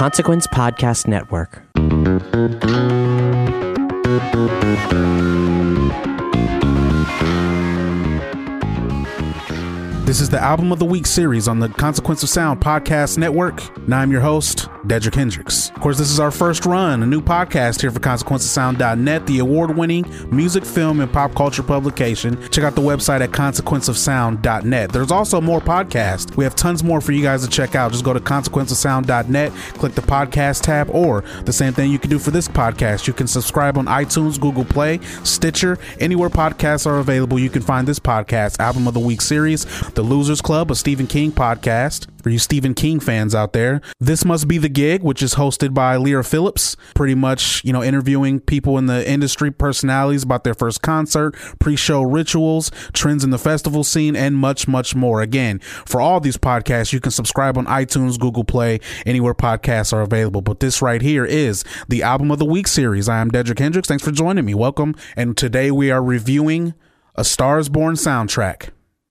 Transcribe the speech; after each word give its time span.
Consequence 0.00 0.46
Podcast 0.46 1.06
Network. 1.06 1.62
This 10.06 10.22
is 10.22 10.30
the 10.30 10.40
Album 10.40 10.72
of 10.72 10.78
the 10.78 10.86
Week 10.86 11.04
series 11.04 11.48
on 11.48 11.58
the 11.58 11.68
Consequence 11.68 12.22
of 12.22 12.30
Sound 12.30 12.62
Podcast 12.62 13.18
Network. 13.18 13.60
And 13.76 13.94
I'm 13.94 14.10
your 14.10 14.22
host, 14.22 14.68
Dedrick 14.86 15.14
Hendrix. 15.14 15.70
Of 15.70 15.80
course, 15.80 15.98
this 15.98 16.10
is 16.10 16.18
our 16.18 16.30
first 16.30 16.64
run, 16.64 17.02
a 17.02 17.06
new 17.06 17.20
podcast 17.20 17.80
here 17.80 17.90
for 17.90 18.00
ConsequenceOfSound.net, 18.00 19.26
the 19.26 19.38
award 19.38 19.76
winning 19.76 20.04
music, 20.30 20.64
film, 20.64 21.00
and 21.00 21.12
pop 21.12 21.34
culture 21.34 21.62
publication. 21.62 22.40
Check 22.50 22.64
out 22.64 22.74
the 22.74 22.82
website 22.82 23.20
at 23.20 23.30
ConsequenceOfSound.net. 23.30 24.92
There's 24.92 25.10
also 25.10 25.40
more 25.40 25.60
podcasts. 25.60 26.36
We 26.36 26.44
have 26.44 26.56
tons 26.56 26.82
more 26.82 27.00
for 27.00 27.12
you 27.12 27.22
guys 27.22 27.44
to 27.44 27.50
check 27.50 27.74
out. 27.74 27.92
Just 27.92 28.04
go 28.04 28.12
to 28.12 28.20
ConsequenceOfSound.net, 28.20 29.52
click 29.74 29.94
the 29.94 30.02
podcast 30.02 30.62
tab, 30.62 30.90
or 30.90 31.22
the 31.44 31.52
same 31.52 31.72
thing 31.72 31.90
you 31.90 31.98
can 31.98 32.10
do 32.10 32.18
for 32.18 32.30
this 32.30 32.48
podcast. 32.48 33.06
You 33.06 33.12
can 33.12 33.26
subscribe 33.26 33.76
on 33.76 33.86
iTunes, 33.86 34.40
Google 34.40 34.64
Play, 34.64 35.00
Stitcher, 35.24 35.78
anywhere 35.98 36.30
podcasts 36.30 36.86
are 36.86 36.98
available. 36.98 37.38
You 37.38 37.50
can 37.50 37.62
find 37.62 37.86
this 37.86 37.98
podcast, 37.98 38.58
Album 38.60 38.86
of 38.88 38.94
the 38.94 39.00
Week 39.00 39.20
series 39.20 39.66
the 39.90 40.02
Losers 40.02 40.40
Club, 40.40 40.70
a 40.70 40.74
Stephen 40.74 41.06
King 41.06 41.32
podcast 41.32 42.06
for 42.20 42.30
you 42.30 42.38
Stephen 42.38 42.74
King 42.74 43.00
fans 43.00 43.34
out 43.34 43.52
there. 43.52 43.80
This 43.98 44.24
Must 44.24 44.46
Be 44.46 44.58
the 44.58 44.68
Gig, 44.68 45.02
which 45.02 45.22
is 45.22 45.34
hosted 45.34 45.74
by 45.74 45.96
Leah 45.96 46.22
Phillips, 46.22 46.76
pretty 46.94 47.14
much, 47.14 47.64
you 47.64 47.72
know, 47.72 47.82
interviewing 47.82 48.40
people 48.40 48.78
in 48.78 48.86
the 48.86 49.08
industry, 49.08 49.50
personalities 49.50 50.22
about 50.22 50.44
their 50.44 50.54
first 50.54 50.82
concert, 50.82 51.34
pre 51.58 51.76
show 51.76 52.02
rituals, 52.02 52.70
trends 52.92 53.24
in 53.24 53.30
the 53.30 53.38
festival 53.38 53.84
scene, 53.84 54.16
and 54.16 54.36
much, 54.36 54.68
much 54.68 54.94
more. 54.94 55.20
Again, 55.20 55.58
for 55.60 56.00
all 56.00 56.20
these 56.20 56.36
podcasts, 56.36 56.92
you 56.92 57.00
can 57.00 57.12
subscribe 57.12 57.56
on 57.56 57.66
iTunes, 57.66 58.18
Google 58.18 58.44
Play, 58.44 58.80
anywhere 59.06 59.34
podcasts 59.34 59.92
are 59.92 60.02
available. 60.02 60.42
But 60.42 60.60
this 60.60 60.82
right 60.82 61.02
here 61.02 61.24
is 61.24 61.64
the 61.88 62.02
Album 62.02 62.30
of 62.30 62.38
the 62.38 62.44
Week 62.44 62.68
series. 62.68 63.08
I 63.08 63.18
am 63.18 63.30
Dedrick 63.30 63.58
Hendrix. 63.58 63.88
Thanks 63.88 64.04
for 64.04 64.12
joining 64.12 64.44
me. 64.44 64.54
Welcome. 64.54 64.94
And 65.16 65.36
today 65.36 65.70
we 65.70 65.90
are 65.90 66.02
reviewing 66.02 66.74
A 67.14 67.24
Stars 67.24 67.68
Born 67.68 67.94
soundtrack 67.94 68.70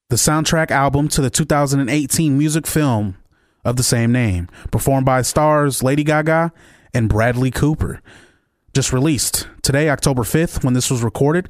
the 0.10 0.16
soundtrack 0.16 0.72
album 0.72 1.08
to 1.08 1.22
the 1.22 1.30
2018 1.30 2.36
music 2.36 2.66
film 2.66 3.16
of 3.64 3.76
the 3.76 3.84
same 3.84 4.12
name, 4.12 4.50
performed 4.72 5.06
by 5.06 5.22
stars 5.22 5.84
Lady 5.84 6.04
Gaga 6.04 6.52
and 6.96 7.08
Bradley 7.08 7.52
Cooper. 7.52 8.02
Just 8.74 8.92
released 8.92 9.48
today, 9.62 9.88
October 9.90 10.24
5th, 10.24 10.64
when 10.64 10.74
this 10.74 10.90
was 10.90 11.04
recorded. 11.04 11.48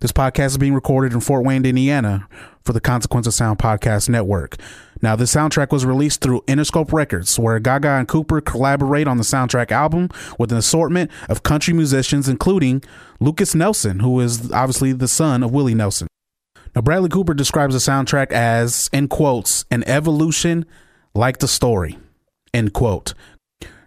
This 0.00 0.12
podcast 0.12 0.46
is 0.46 0.58
being 0.58 0.74
recorded 0.74 1.14
in 1.14 1.20
Fort 1.20 1.44
Wayne, 1.44 1.64
Indiana 1.64 2.28
for 2.62 2.74
the 2.74 2.80
Consequence 2.80 3.26
of 3.26 3.32
Sound 3.32 3.58
Podcast 3.58 4.10
Network. 4.10 4.56
Now, 5.00 5.16
the 5.16 5.24
soundtrack 5.24 5.72
was 5.72 5.86
released 5.86 6.20
through 6.20 6.42
Interscope 6.42 6.92
Records, 6.92 7.38
where 7.38 7.58
Gaga 7.60 7.88
and 7.88 8.08
Cooper 8.08 8.42
collaborate 8.42 9.08
on 9.08 9.16
the 9.16 9.24
soundtrack 9.24 9.70
album 9.70 10.10
with 10.38 10.52
an 10.52 10.58
assortment 10.58 11.10
of 11.30 11.42
country 11.42 11.72
musicians, 11.72 12.28
including 12.28 12.82
Lukas 13.20 13.54
Nelson, 13.54 14.00
who 14.00 14.20
is 14.20 14.52
obviously 14.52 14.92
the 14.92 15.08
son 15.08 15.42
of 15.42 15.50
Willie 15.50 15.74
Nelson. 15.74 16.08
Now, 16.74 16.80
Bradley 16.80 17.10
Cooper 17.10 17.34
describes 17.34 17.74
the 17.74 17.80
soundtrack 17.80 18.32
as, 18.32 18.88
in 18.92 19.08
quotes, 19.08 19.66
an 19.70 19.84
evolution 19.86 20.64
like 21.14 21.38
the 21.38 21.48
story, 21.48 21.98
end 22.54 22.72
quote. 22.72 23.12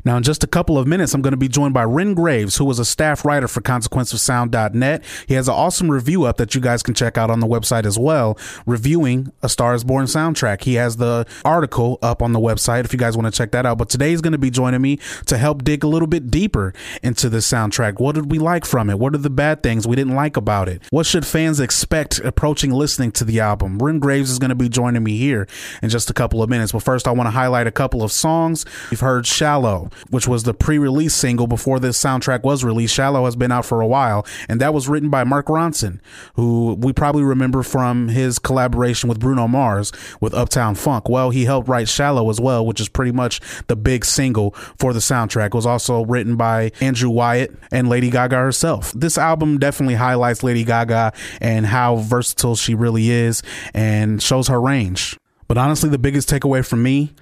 Now, 0.06 0.18
in 0.18 0.24
just 0.24 0.44
a 0.44 0.48
couple 0.48 0.78
of 0.78 0.86
minutes, 0.86 1.16
I'm 1.16 1.24
going 1.24 1.32
to 1.32 1.38
be 1.38 1.48
joined 1.48 1.74
by 1.74 1.84
Wren 1.84 2.14
Graves, 2.14 2.58
who 2.58 2.66
was 2.66 2.78
a 2.78 2.86
staff 2.86 3.26
writer 3.26 3.48
for 3.48 3.60
ConsequenceOfSound.net. 3.62 5.04
He 5.28 5.34
has 5.34 5.48
an 5.48 5.56
awesome 5.56 5.90
review 5.90 6.26
up 6.26 6.38
that 6.38 6.54
you 6.54 6.62
guys 6.62 6.84
can 6.84 6.94
check 6.94 7.18
out 7.18 7.32
on 7.32 7.40
the 7.40 7.48
website 7.48 7.86
as 7.86 7.98
well, 7.98 8.38
reviewing 8.68 9.32
A 9.42 9.50
Star 9.50 9.74
is 9.74 9.84
Born 9.84 10.06
soundtrack. 10.06 10.64
He 10.64 10.76
has 10.76 10.98
the 10.98 11.26
article 11.44 11.98
up 12.04 12.22
on 12.22 12.34
the 12.34 12.40
website 12.40 12.86
if 12.86 12.94
you 12.94 13.00
guys 13.00 13.18
want 13.18 13.26
to 13.26 13.36
check 13.36 13.50
that 13.52 13.66
out. 13.66 13.80
But 13.80 13.90
today 13.90 14.12
he's 14.12 14.22
going 14.22 14.34
to 14.34 14.38
be 14.38 14.52
joining 14.52 14.82
me 14.82 15.00
to 15.26 15.38
help 15.38 15.64
dig 15.64 15.84
a 15.84 15.88
little 15.88 16.08
bit 16.08 16.30
deeper 16.30 16.72
into 17.02 17.28
the 17.28 17.40
soundtrack. 17.40 18.00
What 18.00 18.14
did 18.14 18.32
we 18.32 18.38
like 18.38 18.66
from 18.66 18.92
it? 18.92 19.00
What 19.00 19.16
are 19.16 19.20
the 19.20 19.32
bad 19.32 19.64
things 19.64 19.88
we 19.88 19.96
didn't 19.96 20.14
like 20.14 20.38
about 20.38 20.70
it? 20.70 20.84
What 20.92 21.08
should 21.08 21.26
fans 21.26 21.60
expect 21.60 22.20
approaching 22.20 22.70
listening 22.70 23.12
to 23.14 23.24
the 23.24 23.40
album? 23.40 23.80
Wren 23.80 23.98
Graves 23.98 24.30
is 24.30 24.38
going 24.38 24.50
to 24.50 24.56
be 24.56 24.70
joining 24.70 25.04
me 25.04 25.18
here 25.18 25.48
in 25.82 25.90
just 25.90 26.12
a 26.12 26.14
couple 26.14 26.44
of 26.44 26.50
minutes. 26.50 26.74
But 26.74 26.84
first, 26.84 27.08
I 27.08 27.12
want 27.12 27.26
to 27.26 27.32
highlight 27.32 27.66
a 27.66 27.72
couple 27.72 28.04
of 28.04 28.12
songs. 28.12 28.66
You've 28.92 29.00
heard 29.00 29.26
Shallow 29.26 29.90
which 30.10 30.28
was 30.28 30.44
the 30.44 30.54
pre-release 30.54 31.14
single 31.14 31.48
before 31.48 31.80
this 31.80 32.02
soundtrack 32.02 32.44
was 32.44 32.64
released. 32.64 32.94
Shallow 32.94 33.26
has 33.26 33.36
been 33.36 33.52
out 33.52 33.66
for 33.66 33.82
a 33.82 33.88
while, 33.88 34.26
and 34.48 34.62
that 34.62 34.74
was 34.74 34.88
written 34.88 35.10
by 35.10 35.24
Mark 35.24 35.48
Ronson, 35.48 36.00
who 36.36 36.76
we 36.80 36.94
probably 36.94 37.24
remember 37.24 37.64
from 37.64 38.10
his 38.10 38.40
collaboration 38.40 39.10
with 39.10 39.20
Bruno 39.20 39.48
Mars 39.48 39.92
with 40.22 40.34
Uptown 40.34 40.76
Funk. 40.76 41.10
Well, 41.10 41.30
he 41.30 41.46
helped 41.46 41.68
write 41.68 41.90
Shallow 41.90 42.30
as 42.30 42.40
well, 42.40 42.66
which 42.66 42.80
is 42.80 42.90
pretty 42.90 43.12
much 43.12 43.40
the 43.68 43.76
big 43.76 44.06
single 44.06 44.52
for 44.78 44.94
the 44.94 45.00
soundtrack. 45.00 45.48
It 45.48 45.54
was 45.54 45.66
also 45.66 46.06
written 46.06 46.36
by 46.36 46.72
Andrew 46.82 47.10
Wyatt 47.10 47.56
and 47.72 47.90
Lady 47.90 48.10
Gaga 48.10 48.38
herself. 48.38 48.92
This 48.94 49.18
album 49.18 49.58
definitely 49.60 49.96
highlights 49.96 50.44
Lady 50.44 50.64
Gaga 50.64 51.14
and 51.42 51.66
how 51.66 51.98
versatile 51.98 52.56
she 52.56 52.76
really 52.76 53.10
is 53.10 53.44
and 53.74 54.22
shows 54.22 54.48
her 54.48 54.62
range. 54.62 55.18
But 55.48 55.58
honestly, 55.58 55.90
the 55.90 56.00
biggest 56.00 56.30
takeaway 56.30 56.66
from 56.66 56.82
me 56.82 57.14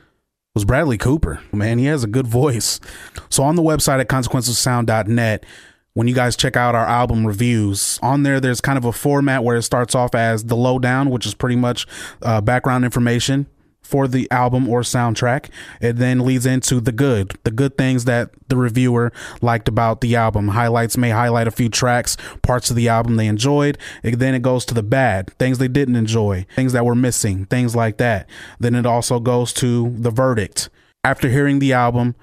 was 0.53 0.65
Bradley 0.65 0.99
Cooper. 0.99 1.41
Man, 1.51 1.79
he 1.79 1.85
has 1.85 2.03
a 2.03 2.07
good 2.07 2.27
voice. 2.27 2.79
So 3.29 3.41
on 3.43 3.55
the 3.55 3.63
website 3.63 3.99
at 3.99 4.07
consequenceofsound.net, 4.07 5.45
when 5.95 6.07
you 6.07 6.13
guys 6.13 6.35
check 6.35 6.55
out 6.55 6.75
our 6.75 6.85
album 6.85 7.25
reviews, 7.25 7.99
on 8.03 8.21
there, 8.21 8.39
there's 8.39 8.61
kind 8.61 8.77
of 8.77 8.85
a 8.85 8.91
format 8.91 9.43
where 9.43 9.57
it 9.57 9.63
starts 9.63 9.95
off 9.95 10.13
as 10.13 10.45
the 10.45 10.55
lowdown, 10.55 11.09
which 11.09 11.25
is 11.25 11.33
pretty 11.33 11.55
much 11.55 11.87
uh, 12.21 12.39
background 12.39 12.85
information 12.85 13.47
for 13.83 14.07
the 14.07 14.29
album 14.31 14.67
or 14.67 14.81
soundtrack. 14.81 15.49
It 15.81 15.97
then 15.97 16.25
leads 16.25 16.45
into 16.45 16.79
the 16.79 16.91
good, 16.91 17.37
the 17.43 17.51
good 17.51 17.77
things 17.77 18.05
that 18.05 18.31
the 18.47 18.57
reviewer 18.57 19.11
liked 19.41 19.67
about 19.67 20.01
the 20.01 20.15
album. 20.15 20.49
Highlights 20.49 20.97
may 20.97 21.11
highlight 21.11 21.47
a 21.47 21.51
few 21.51 21.69
tracks, 21.69 22.17
parts 22.41 22.69
of 22.69 22.75
the 22.75 22.89
album 22.89 23.15
they 23.15 23.27
enjoyed. 23.27 23.77
Then 24.01 24.33
it 24.33 24.41
goes 24.41 24.65
to 24.65 24.73
the 24.73 24.83
bad, 24.83 25.31
things 25.37 25.57
they 25.57 25.67
didn't 25.67 25.95
enjoy, 25.95 26.45
things 26.55 26.73
that 26.73 26.85
were 26.85 26.95
missing, 26.95 27.45
things 27.45 27.75
like 27.75 27.97
that. 27.97 28.27
Then 28.59 28.75
it 28.75 28.85
also 28.85 29.19
goes 29.19 29.53
to 29.53 29.89
the 29.97 30.11
verdict. 30.11 30.69
After 31.03 31.29
hearing 31.29 31.59
the 31.59 31.73
album, 31.73 32.15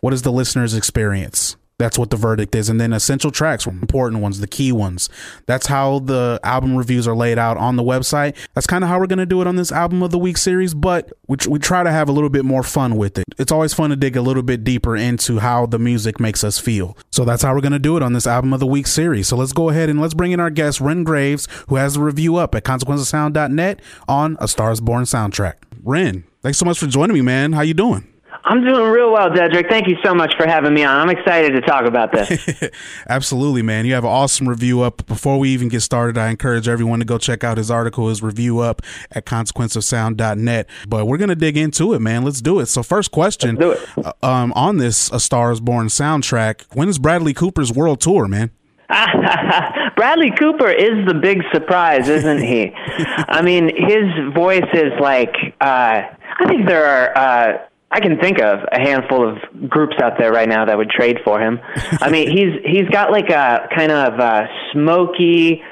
what 0.00 0.12
is 0.12 0.22
the 0.22 0.32
listener's 0.32 0.74
experience? 0.74 1.56
That's 1.78 1.98
what 1.98 2.08
the 2.08 2.16
verdict 2.16 2.54
is. 2.54 2.70
And 2.70 2.80
then 2.80 2.94
essential 2.94 3.30
tracks, 3.30 3.66
important 3.66 4.22
ones, 4.22 4.40
the 4.40 4.46
key 4.46 4.72
ones. 4.72 5.10
That's 5.44 5.66
how 5.66 5.98
the 5.98 6.40
album 6.42 6.74
reviews 6.74 7.06
are 7.06 7.14
laid 7.14 7.38
out 7.38 7.58
on 7.58 7.76
the 7.76 7.82
website. 7.82 8.34
That's 8.54 8.66
kind 8.66 8.82
of 8.82 8.88
how 8.88 8.98
we're 8.98 9.06
going 9.06 9.18
to 9.18 9.26
do 9.26 9.42
it 9.42 9.46
on 9.46 9.56
this 9.56 9.70
album 9.70 10.02
of 10.02 10.10
the 10.10 10.18
week 10.18 10.38
series, 10.38 10.72
but 10.72 11.12
we, 11.26 11.36
we 11.46 11.58
try 11.58 11.82
to 11.82 11.92
have 11.92 12.08
a 12.08 12.12
little 12.12 12.30
bit 12.30 12.46
more 12.46 12.62
fun 12.62 12.96
with 12.96 13.18
it. 13.18 13.24
It's 13.36 13.52
always 13.52 13.74
fun 13.74 13.90
to 13.90 13.96
dig 13.96 14.16
a 14.16 14.22
little 14.22 14.42
bit 14.42 14.64
deeper 14.64 14.96
into 14.96 15.38
how 15.40 15.66
the 15.66 15.78
music 15.78 16.18
makes 16.18 16.42
us 16.42 16.58
feel. 16.58 16.96
So 17.12 17.26
that's 17.26 17.42
how 17.42 17.54
we're 17.54 17.60
going 17.60 17.72
to 17.72 17.78
do 17.78 17.98
it 17.98 18.02
on 18.02 18.14
this 18.14 18.26
album 18.26 18.54
of 18.54 18.60
the 18.60 18.66
week 18.66 18.86
series. 18.86 19.28
So 19.28 19.36
let's 19.36 19.52
go 19.52 19.68
ahead 19.68 19.90
and 19.90 20.00
let's 20.00 20.14
bring 20.14 20.32
in 20.32 20.40
our 20.40 20.50
guest, 20.50 20.80
Wren 20.80 21.04
Graves, 21.04 21.46
who 21.68 21.76
has 21.76 21.94
the 21.94 22.00
review 22.00 22.36
up 22.36 22.54
at 22.54 22.64
consequencesound.net 22.64 23.80
on 24.08 24.38
A 24.40 24.48
Stars 24.48 24.80
Born 24.80 25.04
soundtrack. 25.04 25.56
Wren, 25.82 26.24
thanks 26.40 26.56
so 26.56 26.64
much 26.64 26.78
for 26.78 26.86
joining 26.86 27.14
me, 27.14 27.20
man. 27.20 27.52
How 27.52 27.60
you 27.60 27.74
doing? 27.74 28.15
I'm 28.48 28.62
doing 28.62 28.90
real 28.92 29.10
well, 29.10 29.28
Dedrick. 29.28 29.68
Thank 29.68 29.88
you 29.88 29.96
so 30.04 30.14
much 30.14 30.32
for 30.36 30.46
having 30.46 30.72
me 30.72 30.84
on. 30.84 30.96
I'm 30.96 31.10
excited 31.10 31.50
to 31.54 31.60
talk 31.62 31.84
about 31.84 32.12
this. 32.12 32.70
Absolutely, 33.08 33.62
man. 33.62 33.86
You 33.86 33.94
have 33.94 34.04
an 34.04 34.10
awesome 34.10 34.48
review 34.48 34.82
up. 34.82 35.04
Before 35.06 35.36
we 35.40 35.50
even 35.50 35.68
get 35.68 35.80
started, 35.80 36.16
I 36.16 36.28
encourage 36.28 36.68
everyone 36.68 37.00
to 37.00 37.04
go 37.04 37.18
check 37.18 37.42
out 37.42 37.58
his 37.58 37.72
article, 37.72 38.08
his 38.08 38.22
review 38.22 38.60
up 38.60 38.82
at 39.10 39.26
consequenceofsound.net. 39.26 40.68
But 40.86 41.06
we're 41.06 41.16
going 41.16 41.28
to 41.28 41.34
dig 41.34 41.56
into 41.56 41.92
it, 41.92 41.98
man. 41.98 42.22
Let's 42.22 42.40
do 42.40 42.60
it. 42.60 42.66
So, 42.66 42.84
first 42.84 43.10
question 43.10 43.56
do 43.56 43.72
it. 43.72 43.88
Uh, 43.96 44.12
um, 44.22 44.52
on 44.52 44.76
this 44.76 45.10
A 45.10 45.18
Star 45.18 45.50
is 45.50 45.58
Born 45.58 45.88
soundtrack, 45.88 46.62
when 46.72 46.88
is 46.88 47.00
Bradley 47.00 47.34
Cooper's 47.34 47.72
world 47.72 48.00
tour, 48.00 48.28
man? 48.28 48.52
Bradley 49.96 50.30
Cooper 50.38 50.70
is 50.70 51.04
the 51.08 51.14
big 51.14 51.42
surprise, 51.52 52.08
isn't 52.08 52.42
he? 52.44 52.70
I 53.28 53.42
mean, 53.42 53.72
his 53.74 54.04
voice 54.32 54.68
is 54.72 54.92
like, 55.00 55.34
uh, 55.60 56.02
I 56.38 56.46
think 56.46 56.68
there 56.68 56.86
are. 56.86 57.18
Uh, 57.18 57.58
I 57.90 58.00
can 58.00 58.18
think 58.18 58.40
of 58.40 58.60
a 58.72 58.80
handful 58.80 59.28
of 59.28 59.70
groups 59.70 59.94
out 60.02 60.18
there 60.18 60.32
right 60.32 60.48
now 60.48 60.64
that 60.64 60.76
would 60.76 60.90
trade 60.90 61.18
for 61.24 61.40
him. 61.40 61.60
I 62.00 62.10
mean, 62.10 62.30
he's 62.36 62.60
he's 62.64 62.88
got 62.88 63.10
like 63.12 63.30
a 63.30 63.68
kind 63.74 63.92
of 63.92 64.18
a 64.18 64.48
smoky, 64.72 65.62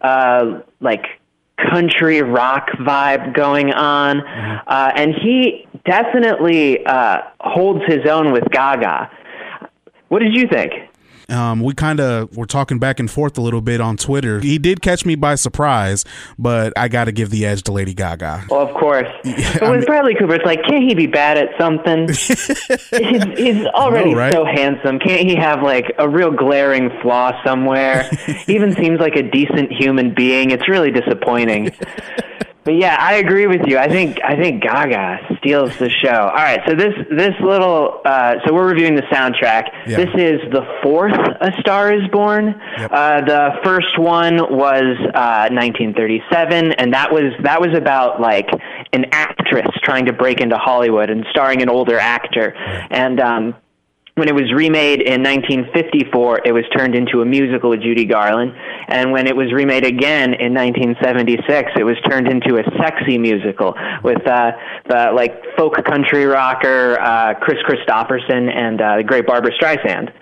uh, 0.00 0.60
like 0.80 1.04
country 1.70 2.22
rock 2.22 2.68
vibe 2.80 3.34
going 3.34 3.72
on, 3.72 4.20
mm-hmm. 4.20 4.68
uh, 4.68 4.92
and 4.94 5.14
he 5.14 5.66
definitely 5.84 6.84
uh, 6.84 7.18
holds 7.40 7.84
his 7.86 8.06
own 8.08 8.32
with 8.32 8.44
Gaga. 8.50 9.10
What 10.08 10.20
did 10.20 10.36
you 10.36 10.46
think? 10.46 10.72
Um, 11.32 11.60
we 11.60 11.72
kind 11.72 11.98
of 11.98 12.36
were 12.36 12.46
talking 12.46 12.78
back 12.78 13.00
and 13.00 13.10
forth 13.10 13.38
a 13.38 13.40
little 13.40 13.62
bit 13.62 13.80
on 13.80 13.96
Twitter. 13.96 14.38
He 14.40 14.58
did 14.58 14.82
catch 14.82 15.06
me 15.06 15.14
by 15.14 15.34
surprise, 15.36 16.04
but 16.38 16.72
I 16.76 16.88
got 16.88 17.04
to 17.04 17.12
give 17.12 17.30
the 17.30 17.46
edge 17.46 17.62
to 17.64 17.72
Lady 17.72 17.94
Gaga. 17.94 18.44
Well, 18.50 18.60
of 18.60 18.74
course. 18.74 19.08
Yeah, 19.32 19.58
but 19.60 19.70
with 19.70 19.78
mean, 19.78 19.86
Bradley 19.86 20.14
Cooper, 20.14 20.34
it's 20.34 20.44
like, 20.44 20.62
can't 20.68 20.84
he 20.84 20.94
be 20.94 21.06
bad 21.06 21.38
at 21.38 21.48
something? 21.58 22.06
he's, 22.08 23.38
he's, 23.38 23.66
already 23.68 24.12
know, 24.12 24.18
right? 24.18 24.32
so 24.32 24.44
handsome. 24.44 24.98
Can't 24.98 25.26
he 25.26 25.34
have 25.36 25.62
like 25.62 25.94
a 25.98 26.06
real 26.06 26.30
glaring 26.30 26.90
flaw 27.00 27.32
somewhere? 27.44 28.02
he 28.46 28.54
even 28.54 28.74
seems 28.74 29.00
like 29.00 29.16
a 29.16 29.22
decent 29.22 29.72
human 29.72 30.14
being. 30.14 30.50
It's 30.50 30.68
really 30.68 30.90
disappointing. 30.90 31.70
But 32.64 32.74
yeah, 32.74 32.96
I 32.98 33.14
agree 33.14 33.48
with 33.48 33.62
you. 33.66 33.76
I 33.76 33.88
think 33.88 34.20
I 34.22 34.36
think 34.36 34.62
Gaga 34.62 35.36
steals 35.38 35.76
the 35.78 35.90
show. 35.90 36.10
All 36.10 36.34
right, 36.34 36.60
so 36.68 36.76
this 36.76 36.94
this 37.10 37.34
little 37.42 38.00
uh, 38.04 38.36
so 38.46 38.54
we're 38.54 38.68
reviewing 38.68 38.94
the 38.94 39.02
soundtrack. 39.02 39.64
Yeah. 39.86 39.96
This 39.96 40.10
is 40.14 40.40
the 40.52 40.62
fourth 40.82 41.18
A 41.40 41.50
Star 41.60 41.92
Is 41.92 42.08
Born. 42.12 42.54
Yep. 42.78 42.90
Uh, 42.92 43.20
the 43.22 43.50
first 43.64 43.98
one 43.98 44.36
was 44.36 44.96
uh, 45.14 45.48
1937, 45.50 46.72
and 46.72 46.92
that 46.94 47.12
was 47.12 47.32
that 47.42 47.60
was 47.60 47.76
about 47.76 48.20
like 48.20 48.48
an 48.92 49.06
actress 49.10 49.68
trying 49.82 50.06
to 50.06 50.12
break 50.12 50.40
into 50.40 50.56
Hollywood 50.56 51.10
and 51.10 51.26
starring 51.30 51.62
an 51.62 51.68
older 51.68 51.98
actor, 51.98 52.54
and. 52.90 53.20
Um, 53.20 53.54
when 54.14 54.28
it 54.28 54.34
was 54.34 54.52
remade 54.52 55.00
in 55.00 55.22
1954, 55.22 56.42
it 56.44 56.52
was 56.52 56.64
turned 56.76 56.94
into 56.94 57.22
a 57.22 57.24
musical 57.24 57.70
with 57.70 57.80
Judy 57.80 58.04
Garland. 58.04 58.52
And 58.88 59.10
when 59.10 59.26
it 59.26 59.34
was 59.34 59.50
remade 59.54 59.86
again 59.86 60.34
in 60.34 60.52
1976, 60.52 61.72
it 61.78 61.84
was 61.84 61.96
turned 62.08 62.28
into 62.28 62.58
a 62.58 62.64
sexy 62.76 63.16
musical 63.16 63.74
with 64.04 64.26
uh, 64.26 64.52
the 64.86 65.12
like 65.14 65.42
folk 65.56 65.82
country 65.84 66.26
rocker 66.26 67.00
uh, 67.00 67.34
Kris 67.40 67.58
Kristofferson 67.66 68.54
and 68.54 68.80
uh, 68.82 68.96
the 68.98 69.04
great 69.04 69.26
Barbra 69.26 69.50
Streisand. 69.52 70.12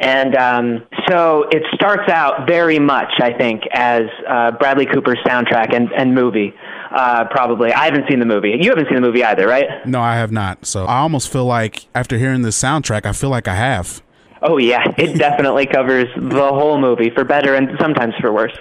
And 0.00 0.34
um, 0.34 0.86
so 1.08 1.44
it 1.52 1.62
starts 1.74 2.10
out 2.10 2.48
very 2.48 2.78
much, 2.78 3.12
I 3.20 3.32
think, 3.32 3.62
as 3.72 4.02
uh, 4.26 4.52
Bradley 4.52 4.86
Cooper's 4.86 5.18
soundtrack 5.26 5.76
and, 5.76 5.92
and 5.92 6.14
movie. 6.14 6.54
Uh, 6.90 7.24
probably. 7.30 7.72
I 7.72 7.84
haven't 7.84 8.06
seen 8.08 8.18
the 8.18 8.26
movie. 8.26 8.56
You 8.60 8.70
haven't 8.70 8.86
seen 8.86 8.96
the 8.96 9.00
movie 9.00 9.22
either, 9.22 9.46
right? 9.46 9.86
No, 9.86 10.00
I 10.00 10.16
have 10.16 10.32
not. 10.32 10.66
So 10.66 10.86
I 10.86 10.98
almost 10.98 11.32
feel 11.32 11.44
like 11.44 11.86
after 11.94 12.18
hearing 12.18 12.42
this 12.42 12.60
soundtrack, 12.60 13.06
I 13.06 13.12
feel 13.12 13.30
like 13.30 13.46
I 13.46 13.54
have. 13.54 14.02
Oh 14.42 14.56
yeah, 14.56 14.82
it 14.96 15.18
definitely 15.18 15.66
covers 15.66 16.06
the 16.16 16.48
whole 16.48 16.80
movie 16.80 17.10
for 17.10 17.24
better 17.24 17.54
and 17.54 17.70
sometimes 17.80 18.14
for 18.20 18.32
worse. 18.32 18.56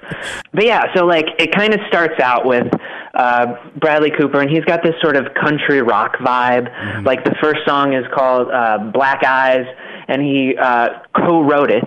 But 0.54 0.66
yeah, 0.66 0.94
so 0.94 1.06
like 1.06 1.26
it 1.40 1.52
kind 1.54 1.74
of 1.74 1.80
starts 1.88 2.20
out 2.20 2.46
with 2.46 2.68
uh, 3.14 3.56
Bradley 3.78 4.12
Cooper, 4.12 4.42
and 4.42 4.50
he's 4.50 4.66
got 4.66 4.84
this 4.84 4.96
sort 5.02 5.16
of 5.16 5.34
country 5.34 5.82
rock 5.82 6.18
vibe. 6.18 7.06
Like 7.06 7.24
the 7.24 7.36
first 7.42 7.62
song 7.66 7.94
is 7.94 8.06
called 8.14 8.50
uh, 8.52 8.90
Black 8.94 9.24
Eyes, 9.24 9.66
and 10.08 10.22
he 10.22 10.56
uh, 10.58 11.00
co-wrote 11.16 11.72
it. 11.72 11.84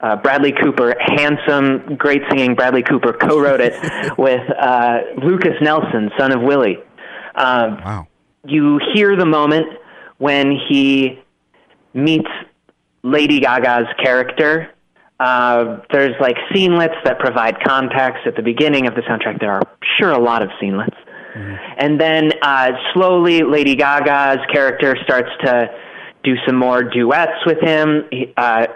Uh, 0.00 0.16
Bradley 0.16 0.52
Cooper, 0.52 0.94
handsome, 0.98 1.96
great 1.96 2.22
singing 2.30 2.54
Bradley 2.54 2.82
Cooper, 2.82 3.12
co-wrote 3.12 3.60
it 3.60 3.74
with 4.18 4.40
uh, 4.60 4.98
Lukas 5.22 5.54
Nelson, 5.60 6.10
son 6.18 6.32
of 6.32 6.40
Willie. 6.42 6.78
Um, 7.34 7.78
Wow. 7.84 8.06
you 8.46 8.80
hear 8.94 9.16
the 9.16 9.26
moment 9.26 9.66
when 10.18 10.56
he 10.68 11.20
meets 11.94 12.28
Lady 13.02 13.40
Gaga's 13.40 13.86
character. 14.02 14.70
Uh, 15.20 15.78
there's 15.92 16.14
like 16.20 16.36
scenelets 16.52 16.96
that 17.04 17.18
provide 17.18 17.56
context 17.64 18.26
at 18.26 18.34
the 18.36 18.42
beginning 18.42 18.86
of 18.88 18.94
the 18.94 19.02
soundtrack. 19.02 19.40
There 19.40 19.52
are 19.52 19.62
sure 19.98 20.10
a 20.10 20.18
lot 20.18 20.42
of 20.42 20.48
scenelets. 20.60 20.96
And 21.78 21.98
then 21.98 22.30
uh, 22.42 22.72
slowly, 22.92 23.42
Lady 23.42 23.74
Gaga's 23.74 24.44
character 24.52 24.94
starts 25.04 25.30
to 25.44 25.70
do 26.24 26.34
some 26.46 26.56
more 26.56 26.82
duets 26.82 27.32
with 27.46 27.58
him. 27.60 28.04
He, 28.10 28.32
uh, 28.36 28.66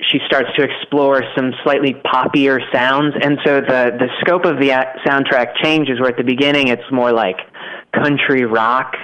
she 0.00 0.18
starts 0.26 0.48
to 0.56 0.62
explore 0.62 1.22
some 1.36 1.52
slightly 1.64 1.94
poppier 1.94 2.60
sounds, 2.72 3.14
and 3.20 3.38
so 3.44 3.60
the 3.60 3.96
the 3.98 4.08
scope 4.20 4.44
of 4.44 4.58
the 4.58 4.68
soundtrack 5.06 5.56
changes. 5.62 5.98
Where 6.00 6.10
at 6.10 6.16
the 6.16 6.24
beginning 6.24 6.68
it's 6.68 6.82
more 6.92 7.12
like 7.12 7.36
country 7.94 8.44
rock, 8.44 8.94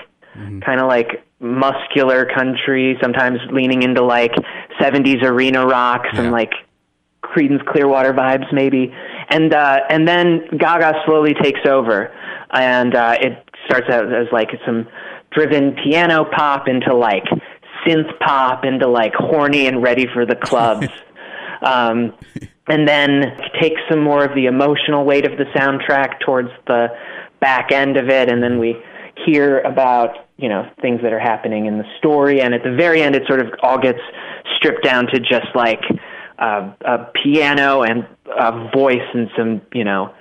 kind 0.61 0.81
of 0.81 0.89
like 0.89 1.25
muscular 1.41 2.27
country, 2.27 2.97
sometimes 3.03 3.39
leaning 3.51 3.83
into 3.83 4.03
like 4.05 4.33
'70s 4.81 5.23
arena 5.23 5.67
rock, 5.67 6.05
some 6.15 6.27
Yeah. 6.27 6.31
like 6.31 6.53
Creedence 7.23 7.65
Clearwater 7.65 8.13
vibes 8.13 8.53
maybe, 8.53 8.93
and 9.31 9.55
uh, 9.55 9.81
and 9.89 10.07
then 10.07 10.43
Gaga 10.59 11.03
slowly 11.07 11.35
takes 11.35 11.61
over, 11.67 12.13
and 12.51 12.95
uh, 12.95 13.17
it 13.21 13.43
starts 13.67 13.89
out 13.89 14.13
as 14.13 14.27
like 14.33 14.51
some 14.67 14.87
driven 15.31 15.75
piano 15.83 16.25
pop 16.25 16.69
into 16.69 16.95
like 16.95 17.25
synth 17.87 18.19
pop 18.21 18.65
into 18.65 18.89
like 18.89 19.15
horny 19.15 19.67
and 19.67 19.83
ready 19.83 20.07
for 20.13 20.27
the 20.27 20.37
clubs. 20.37 20.89
um, 21.63 22.15
and 22.69 22.87
then 22.87 23.37
take 23.61 23.75
some 23.91 24.01
more 24.01 24.25
of 24.25 24.35
the 24.35 24.47
emotional 24.47 25.05
weight 25.05 25.27
of 25.27 25.37
the 25.37 25.45
soundtrack 25.57 26.21
towards 26.21 26.51
the 26.67 26.89
back 27.41 27.73
end 27.73 27.97
of 27.97 28.09
it, 28.09 28.31
and 28.31 28.43
then 28.43 28.59
we 28.59 28.77
hear 29.27 29.61
about 29.61 30.29
you 30.37 30.49
know 30.49 30.69
things 30.81 31.01
that 31.03 31.13
are 31.13 31.21
happening 31.21 31.67
in 31.67 31.79
the 31.79 31.85
story, 31.99 32.41
and 32.41 32.55
at 32.55 32.63
the 32.63 32.75
very 32.75 33.03
end, 33.03 33.15
it 33.15 33.23
sort 33.27 33.41
of 33.41 33.49
all 33.63 33.79
gets 33.79 33.99
stripped 34.57 34.85
down 34.85 35.07
to 35.07 35.19
just 35.19 35.55
like 35.55 35.83
uh, 36.39 36.73
a 36.85 37.11
piano 37.23 37.83
and 37.83 38.07
a 38.27 38.71
voice 38.75 39.09
and 39.15 39.29
some 39.37 39.61
you 39.75 39.85
know 39.85 40.15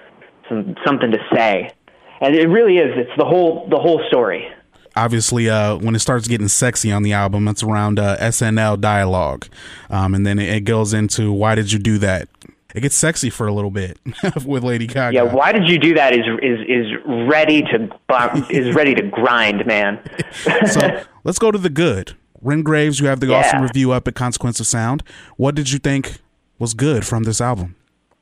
some 0.49 0.75
something 0.85 1.11
to 1.11 1.19
say, 1.33 1.71
and 2.19 2.35
it 2.35 2.47
really 2.47 2.77
is. 2.77 2.91
It's 2.97 3.17
the 3.17 3.25
whole 3.25 3.67
the 3.69 3.79
whole 3.79 4.01
story. 4.07 4.47
Obviously, 4.95 5.49
uh, 5.49 5.77
when 5.77 5.95
it 5.95 5.99
starts 5.99 6.27
getting 6.27 6.47
sexy 6.49 6.91
on 6.91 7.03
the 7.03 7.13
album, 7.13 7.47
it's 7.47 7.63
around 7.63 7.97
uh, 7.99 8.17
SNL 8.17 8.79
dialogue, 8.81 9.47
um, 9.89 10.13
and 10.13 10.25
then 10.25 10.37
it, 10.39 10.49
it 10.49 10.61
goes 10.61 10.93
into 10.93 11.31
"Why 11.31 11.55
did 11.55 11.71
you 11.71 11.79
do 11.79 11.97
that?" 11.99 12.27
It 12.73 12.81
gets 12.81 12.95
sexy 12.95 13.29
for 13.29 13.47
a 13.47 13.53
little 13.53 13.71
bit 13.71 13.99
with 14.45 14.63
Lady 14.63 14.87
Gaga. 14.87 15.13
Yeah, 15.13 15.23
why 15.23 15.51
did 15.51 15.67
you 15.67 15.77
do 15.77 15.93
that? 15.95 16.13
Is 16.13 16.25
is 16.41 16.59
is 16.67 16.87
ready 17.05 17.61
to 17.63 17.89
is 18.49 18.75
ready 18.75 18.93
to 18.95 19.01
grind, 19.03 19.65
man. 19.65 19.99
so 20.67 21.01
let's 21.23 21.39
go 21.39 21.51
to 21.51 21.57
the 21.57 21.69
good. 21.69 22.15
Wren 22.41 22.63
Graves, 22.63 22.99
you 22.99 23.07
have 23.07 23.19
the 23.19 23.27
Yeah. 23.27 23.39
awesome 23.39 23.61
review 23.61 23.91
up 23.91 24.07
at 24.07 24.15
Consequence 24.15 24.59
of 24.59 24.65
Sound. 24.67 25.03
What 25.37 25.53
did 25.53 25.71
you 25.71 25.79
think 25.79 26.17
was 26.59 26.73
good 26.73 27.05
from 27.05 27.23
this 27.23 27.39
album? 27.39 27.75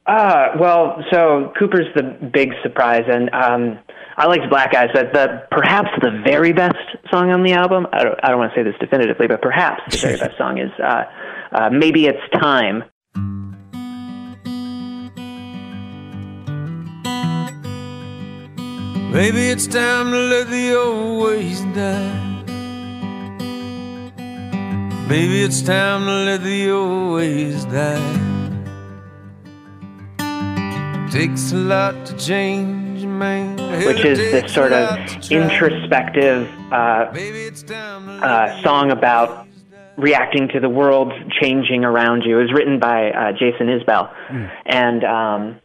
Uh, 0.08 0.50
well, 0.60 1.04
so 1.12 1.54
Cooper's 1.58 1.86
the 1.96 2.02
big 2.34 2.52
surprise, 2.64 3.04
and 3.08 3.32
um, 3.34 3.78
I 4.20 4.28
liked 4.28 4.50
Black 4.50 4.76
Eyes, 4.76 4.90
but 4.94 5.14
the 5.14 5.48
perhaps 5.50 5.88
the 6.02 6.22
very 6.26 6.52
best 6.52 6.76
song 7.10 7.32
on 7.32 7.42
the 7.42 7.54
album. 7.54 7.88
I 7.94 8.04
don't, 8.04 8.20
I 8.22 8.28
don't 8.28 8.38
want 8.38 8.52
to 8.54 8.60
say 8.60 8.64
this 8.64 8.76
definitively, 8.78 9.28
but 9.28 9.42
perhaps 9.42 9.82
the 9.90 9.98
very 9.98 10.18
best 10.18 10.38
song 10.38 10.58
is 10.58 10.72
uh, 10.84 11.04
uh, 11.54 11.70
"Maybe 11.70 12.06
It's 12.06 12.20
Time." 12.34 12.84
Maybe 19.12 19.50
it's 19.50 19.66
time 19.66 20.12
to 20.12 20.18
let 20.18 20.50
the 20.50 20.76
old 20.76 21.24
ways 21.24 21.62
die. 21.74 22.44
Maybe 25.08 25.44
it's 25.44 25.62
time 25.64 26.06
to 26.06 26.12
let 26.12 26.44
the 26.44 26.70
old 26.70 27.16
ways 27.16 27.66
die. 27.66 28.18
Takes 31.10 31.54
a 31.54 31.58
lot 31.58 32.06
to 32.06 32.16
change. 32.18 32.79
Which 33.86 34.06
is 34.06 34.18
this 34.18 34.54
sort 34.54 34.72
of 34.72 34.98
introspective 35.32 36.50
uh, 36.72 37.12
Maybe 37.14 37.42
it's 37.42 37.64
time 37.64 38.06
to 38.06 38.14
let 38.14 38.24
uh, 38.24 38.64
song 38.64 38.92
about 38.92 39.48
reacting 39.98 40.48
to 40.50 40.60
the 40.60 40.70
world 40.70 41.12
changing 41.42 41.84
around 41.84 42.24
you. 42.24 42.40
It 42.40 42.44
was 42.44 42.54
written 42.54 42.80
by 42.80 43.12
uh, 43.12 43.32
Jason 43.34 43.68
Isbell, 43.68 44.14
and 44.66 45.04
um, 45.04 45.60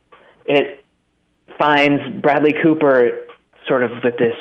it 0.46 0.84
finds 1.58 2.02
Bradley 2.20 2.54
Cooper 2.62 3.26
sort 3.68 3.82
of 3.82 3.90
with 4.02 4.18
this, 4.18 4.34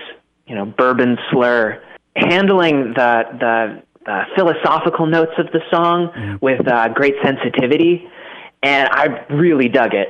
you 0.47 0.55
know, 0.55 0.65
bourbon 0.65 1.17
slur, 1.31 1.81
handling 2.15 2.93
the 2.95 3.23
the 3.39 4.11
uh, 4.11 4.25
philosophical 4.35 5.05
notes 5.05 5.31
of 5.37 5.47
the 5.51 5.61
song 5.71 6.39
with 6.41 6.67
uh, 6.67 6.89
great 6.89 7.15
sensitivity, 7.23 8.07
and 8.61 8.89
I 8.91 9.25
really 9.29 9.69
dug 9.69 9.93
it. 9.93 10.09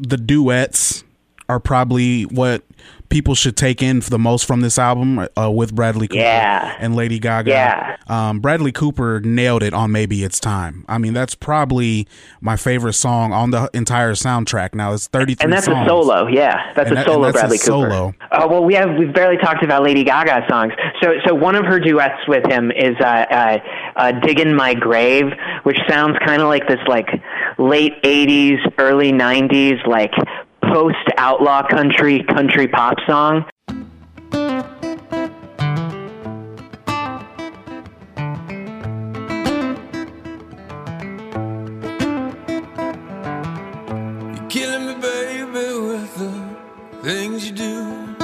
The 0.00 0.16
duets 0.16 1.04
are 1.48 1.60
probably 1.60 2.22
what 2.24 2.62
people 3.10 3.34
should 3.34 3.56
take 3.56 3.80
in 3.82 4.00
for 4.00 4.10
the 4.10 4.18
most 4.18 4.44
from 4.46 4.60
this 4.60 4.78
album 4.78 5.28
uh, 5.38 5.48
with 5.50 5.72
Bradley 5.74 6.08
Cooper 6.08 6.20
Yeah. 6.20 6.74
and 6.80 6.96
Lady 6.96 7.18
Gaga. 7.20 7.50
Yeah. 7.50 7.96
Um, 8.08 8.40
Bradley 8.40 8.72
Cooper 8.72 9.20
nailed 9.20 9.62
it 9.62 9.72
on 9.72 9.92
Maybe 9.92 10.24
It's 10.24 10.40
Time. 10.40 10.84
I 10.88 10.98
mean, 10.98 11.12
that's 11.14 11.34
probably 11.34 12.08
my 12.40 12.56
favorite 12.56 12.94
song 12.94 13.32
on 13.32 13.50
the 13.50 13.70
entire 13.72 14.12
soundtrack. 14.14 14.74
Now, 14.74 14.92
it's 14.94 15.06
33 15.06 15.44
And 15.44 15.52
that's 15.52 15.66
songs. 15.66 15.86
a 15.86 15.88
solo, 15.88 16.26
yeah. 16.26 16.72
That's 16.74 16.88
And 16.90 16.98
a 16.98 17.02
that- 17.02 17.06
solo 17.06 17.26
that's 17.26 17.36
a 17.36 17.40
Bradley 17.40 17.58
Cooper. 17.58 17.90
solo. 17.90 18.14
Oh 18.32 18.48
well, 18.48 18.64
we 18.64 18.74
have 18.74 18.96
we've 18.98 19.12
barely 19.14 19.36
talked 19.36 19.62
about 19.62 19.82
Lady 19.84 20.02
Gaga 20.02 20.46
songs. 20.48 20.72
So 21.02 21.12
so 21.26 21.34
one 21.34 21.54
of 21.54 21.64
her 21.66 21.78
duets 21.78 22.26
with 22.26 22.44
him 22.50 22.72
is 22.72 22.96
uh, 23.00 23.04
uh, 23.04 23.58
uh, 23.96 24.12
"Diggin' 24.20 24.54
My 24.54 24.74
Grave," 24.74 25.26
which 25.62 25.78
sounds 25.88 26.16
kind 26.26 26.42
of 26.42 26.48
like 26.48 26.66
this 26.66 26.80
like 26.88 27.08
late 27.58 28.02
'80s, 28.02 28.58
early 28.78 29.12
'90s 29.12 29.86
like 29.86 30.12
post 30.72 30.96
outlaw 31.16 31.66
country 31.66 32.22
country 32.24 32.68
pop 32.68 32.96
song. 33.06 33.44
You're 44.34 44.48
killing 44.48 44.86
me, 44.86 44.94
baby, 45.00 45.78
with 45.80 46.16
the 46.16 46.56
things 47.02 47.46
you 47.46 47.52
do. 47.52 48.14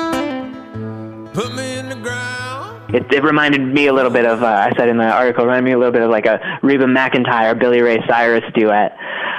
Put 1.32 1.54
me 1.54 1.78
in 1.78 1.88
the 1.88 1.96
ground. 2.00 2.94
It, 2.94 3.12
it 3.12 3.22
reminded 3.22 3.60
me 3.62 3.86
a 3.86 3.92
little 3.92 4.10
bit 4.10 4.26
of 4.26 4.42
uh, 4.42 4.46
I 4.46 4.72
said 4.76 4.88
in 4.88 4.96
the 4.98 5.04
article, 5.04 5.44
reminded 5.44 5.64
me 5.64 5.72
a 5.72 5.78
little 5.78 5.92
bit 5.92 6.02
of 6.02 6.10
like 6.10 6.26
a 6.26 6.58
Reba 6.62 6.86
McEntire, 6.86 7.58
Billy 7.58 7.82
Ray 7.82 7.98
Cyrus 8.08 8.44
duet. 8.54 8.96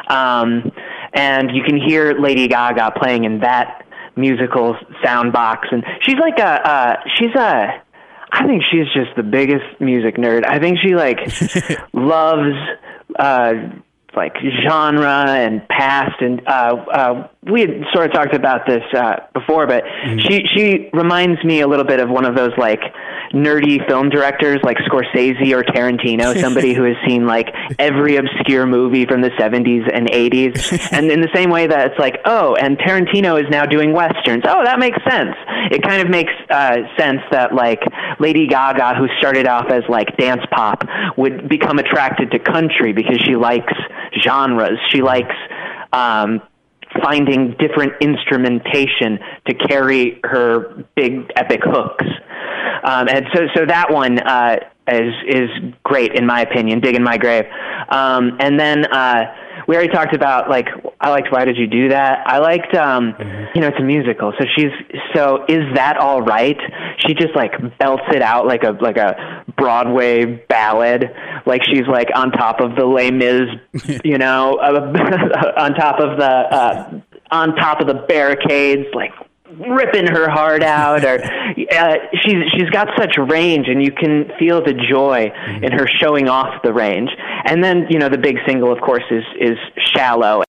Um, 0.08 0.72
and 1.13 1.51
you 1.56 1.63
can 1.63 1.80
hear 1.80 2.13
Lady 2.20 2.48
Gaga 2.48 2.94
playing 2.98 3.25
in 3.25 3.39
that 3.39 3.86
musical 4.15 4.75
sound 5.03 5.34
box, 5.34 5.68
and 5.72 5.84
she's 6.01 6.18
like 6.18 6.39
a 6.39 6.70
uh, 6.70 6.96
she's 7.18 7.36
a 7.36 7.82
I 8.32 8.48
think 8.48 8.63
she's 8.72 8.86
just 8.94 9.15
the 9.15 9.24
biggest 9.24 9.80
music 9.80 10.15
nerd. 10.15 10.46
I 10.46 10.60
think 10.60 10.80
she 10.80 10.96
like 10.96 11.20
loves 11.94 12.56
uh 13.20 13.53
like 14.15 14.34
genre 14.65 15.25
and 15.30 15.68
past 15.70 16.22
and 16.22 16.41
uh 16.48 16.75
uh 16.91 17.27
we 17.44 17.62
had 17.62 17.70
sort 17.94 18.08
of 18.08 18.13
talked 18.13 18.36
about 18.36 18.65
this 18.68 18.84
uh 18.94 19.15
before 19.34 19.68
but 19.68 19.84
mm-hmm. 19.84 20.20
she 20.20 20.41
she 20.53 20.89
reminds 20.94 21.44
me 21.44 21.62
a 21.62 21.68
little 21.68 21.86
bit 21.86 22.00
of 22.00 22.10
one 22.10 22.25
of 22.25 22.36
those 22.36 22.51
like 22.58 22.82
nerdy 23.33 23.85
film 23.88 24.09
directors 24.09 24.59
like 24.63 24.77
Scorsese 24.77 25.53
or 25.53 25.63
Tarantino, 25.63 26.38
somebody 26.41 26.73
who 26.73 26.83
has 26.83 26.95
seen 27.07 27.25
like 27.25 27.53
every 27.79 28.17
obscure 28.17 28.65
movie 28.65 29.05
from 29.05 29.21
the 29.21 29.29
70s 29.31 29.89
and 29.93 30.09
80s. 30.09 30.91
and 30.91 31.11
in 31.11 31.21
the 31.21 31.29
same 31.33 31.50
way 31.50 31.67
that 31.67 31.91
it's 31.91 32.00
like, 32.00 32.17
oh, 32.25 32.55
and 32.55 32.77
Tarantino 32.77 33.41
is 33.41 33.50
now 33.50 33.65
doing 33.65 33.93
westerns. 33.93 34.43
Oh, 34.45 34.63
that 34.63 34.79
makes 34.79 34.97
sense. 35.09 35.35
It 35.71 35.83
kind 35.83 36.01
of 36.01 36.09
makes 36.09 36.33
uh, 36.50 36.77
sense 36.97 37.21
that 37.31 37.53
like 37.53 37.81
Lady 38.19 38.47
Gaga, 38.47 38.95
who 38.95 39.07
started 39.19 39.47
off 39.47 39.69
as 39.69 39.83
like 39.89 40.15
dance 40.17 40.41
pop, 40.51 40.83
would 41.17 41.47
become 41.50 41.79
attracted 41.79 42.31
to 42.31 42.39
country 42.39 42.93
because 42.93 43.19
she 43.25 43.35
likes 43.35 43.73
genres. 44.23 44.79
She 44.89 45.01
likes 45.01 45.35
um, 45.93 46.41
finding 47.01 47.55
different 47.59 47.93
instrumentation 48.01 49.19
to 49.47 49.53
carry 49.53 50.19
her 50.23 50.85
big 50.95 51.31
epic 51.35 51.61
hooks. 51.63 52.05
Um, 52.83 53.07
and 53.07 53.25
so, 53.33 53.41
so 53.55 53.65
that 53.65 53.91
one 53.91 54.19
uh, 54.19 54.57
is 54.88 55.13
is 55.27 55.50
great 55.83 56.13
in 56.13 56.25
my 56.25 56.41
opinion. 56.41 56.79
Dig 56.79 56.95
in 56.95 57.03
my 57.03 57.17
grave. 57.17 57.45
Um, 57.89 58.38
and 58.39 58.59
then 58.59 58.85
uh, 58.85 59.25
we 59.67 59.75
already 59.75 59.91
talked 59.91 60.15
about 60.15 60.50
like 60.50 60.67
I 61.00 61.09
liked 61.09 61.31
Why 61.31 61.45
Did 61.45 61.57
You 61.57 61.67
Do 61.67 61.89
That? 61.89 62.23
I 62.25 62.39
liked 62.39 62.75
um, 62.75 63.13
mm-hmm. 63.13 63.45
you 63.55 63.61
know 63.61 63.67
it's 63.67 63.79
a 63.79 63.83
musical, 63.83 64.33
so 64.39 64.45
she's 64.55 64.71
so 65.13 65.45
is 65.47 65.63
that 65.75 65.97
all 65.97 66.21
right? 66.21 66.57
She 67.05 67.13
just 67.13 67.35
like 67.35 67.51
belts 67.77 68.03
it 68.13 68.21
out 68.21 68.47
like 68.47 68.63
a 68.63 68.71
like 68.81 68.97
a 68.97 69.43
Broadway 69.57 70.25
ballad, 70.47 71.05
like 71.45 71.61
she's 71.65 71.88
like 71.88 72.07
on 72.15 72.31
top 72.31 72.59
of 72.59 72.75
the 72.75 72.85
Les 72.85 73.11
Mis, 73.11 74.00
you 74.03 74.17
know, 74.17 74.55
uh, 74.55 75.57
on 75.57 75.73
top 75.75 76.00
of 76.00 76.17
the 76.17 76.25
uh, 76.25 77.01
on 77.31 77.55
top 77.55 77.81
of 77.81 77.88
the 77.88 78.05
barricades, 78.07 78.88
like 78.93 79.11
ripping 79.70 80.08
her 80.08 80.30
heart 80.30 80.63
out 80.63 81.03
or 81.03 81.24
uh, 81.24 81.96
she's 82.22 82.44
she's 82.56 82.70
got 82.70 82.88
such 82.98 83.18
range 83.18 83.68
and 83.68 83.84
you 83.84 83.91
can 83.91 84.30
feel 84.39 84.63
the 84.63 84.74
joy 84.74 85.30
mm-hmm. 85.30 85.63
in 85.63 85.72
her 85.72 85.88
showing 85.88 86.27
off 86.27 86.62
the 86.63 86.74
range 86.74 87.10
and 87.46 87.63
then 87.63 87.86
you 87.89 88.00
know 88.00 88.10
the 88.10 88.18
big 88.18 88.38
single 88.48 88.72
of 88.72 88.80
course 88.82 89.03
is 89.12 89.24
is 89.39 89.58
shallow 89.94 90.44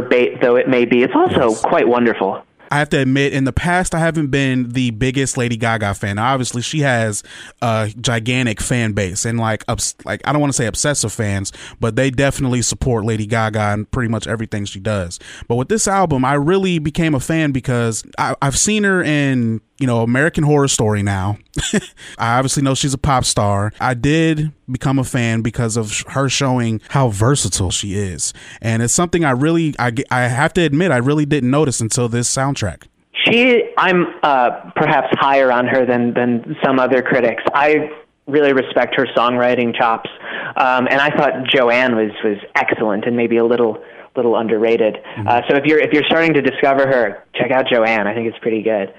Bait 0.00 0.40
though 0.40 0.56
it 0.56 0.68
may 0.68 0.84
be, 0.84 1.02
it's 1.02 1.14
also 1.14 1.50
yes. 1.50 1.60
quite 1.60 1.88
wonderful. 1.88 2.42
I 2.72 2.78
have 2.78 2.88
to 2.88 3.00
admit, 3.00 3.34
in 3.34 3.44
the 3.44 3.52
past, 3.52 3.94
I 3.94 3.98
haven't 3.98 4.28
been 4.28 4.70
the 4.70 4.92
biggest 4.92 5.36
Lady 5.36 5.58
Gaga 5.58 5.92
fan. 5.92 6.18
Obviously, 6.18 6.62
she 6.62 6.80
has 6.80 7.22
a 7.60 7.92
gigantic 8.00 8.62
fan 8.62 8.92
base 8.92 9.26
and 9.26 9.38
like, 9.38 9.62
ups, 9.68 9.94
like 10.06 10.22
I 10.24 10.32
don't 10.32 10.40
want 10.40 10.54
to 10.54 10.56
say 10.56 10.64
obsessive 10.64 11.12
fans, 11.12 11.52
but 11.80 11.96
they 11.96 12.10
definitely 12.10 12.62
support 12.62 13.04
Lady 13.04 13.26
Gaga 13.26 13.60
and 13.60 13.90
pretty 13.90 14.08
much 14.08 14.26
everything 14.26 14.64
she 14.64 14.80
does. 14.80 15.20
But 15.48 15.56
with 15.56 15.68
this 15.68 15.86
album, 15.86 16.24
I 16.24 16.32
really 16.32 16.78
became 16.78 17.14
a 17.14 17.20
fan 17.20 17.52
because 17.52 18.04
I, 18.16 18.36
I've 18.40 18.56
seen 18.56 18.84
her 18.84 19.02
in 19.02 19.60
you 19.82 19.86
know, 19.88 20.02
American 20.02 20.44
Horror 20.44 20.68
Story 20.68 21.02
now. 21.02 21.38
I 22.16 22.38
obviously 22.38 22.62
know 22.62 22.76
she's 22.76 22.94
a 22.94 22.98
pop 22.98 23.24
star. 23.24 23.72
I 23.80 23.94
did 23.94 24.52
become 24.70 24.98
a 24.98 25.04
fan 25.04 25.42
because 25.42 25.76
of 25.76 26.02
her 26.08 26.28
showing 26.28 26.80
how 26.90 27.08
versatile 27.08 27.70
she 27.70 27.94
is. 27.94 28.32
And 28.60 28.82
it's 28.82 28.94
something 28.94 29.24
I 29.24 29.32
really, 29.32 29.74
I, 29.78 29.92
I 30.10 30.22
have 30.22 30.52
to 30.54 30.62
admit, 30.62 30.90
I 30.90 30.98
really 30.98 31.26
didn't 31.26 31.50
notice 31.50 31.80
until 31.80 32.08
this 32.08 32.32
soundtrack. 32.34 32.84
She, 33.26 33.62
I'm 33.76 34.06
uh, 34.22 34.70
perhaps 34.74 35.08
higher 35.12 35.52
on 35.52 35.66
her 35.66 35.86
than, 35.86 36.14
than 36.14 36.56
some 36.64 36.78
other 36.78 37.02
critics. 37.02 37.42
I 37.54 37.90
really 38.26 38.52
respect 38.52 38.94
her 38.96 39.06
songwriting 39.16 39.76
chops. 39.76 40.10
Um, 40.56 40.86
and 40.90 41.00
I 41.00 41.10
thought 41.16 41.46
Joanne 41.48 41.96
was, 41.96 42.10
was 42.24 42.38
excellent 42.56 43.04
and 43.04 43.16
maybe 43.16 43.36
a 43.36 43.44
little 43.44 43.82
little 44.16 44.36
underrated. 44.36 44.96
Mm-hmm. 44.96 45.28
Uh, 45.28 45.40
so 45.48 45.56
if 45.56 45.64
you're 45.64 45.78
if 45.78 45.92
you're 45.92 46.04
starting 46.04 46.34
to 46.34 46.42
discover 46.42 46.86
her, 46.86 47.24
check 47.34 47.50
out 47.50 47.66
Joanne. 47.72 48.06
I 48.06 48.14
think 48.14 48.28
it's 48.28 48.38
pretty 48.38 48.62
good. 48.62 48.92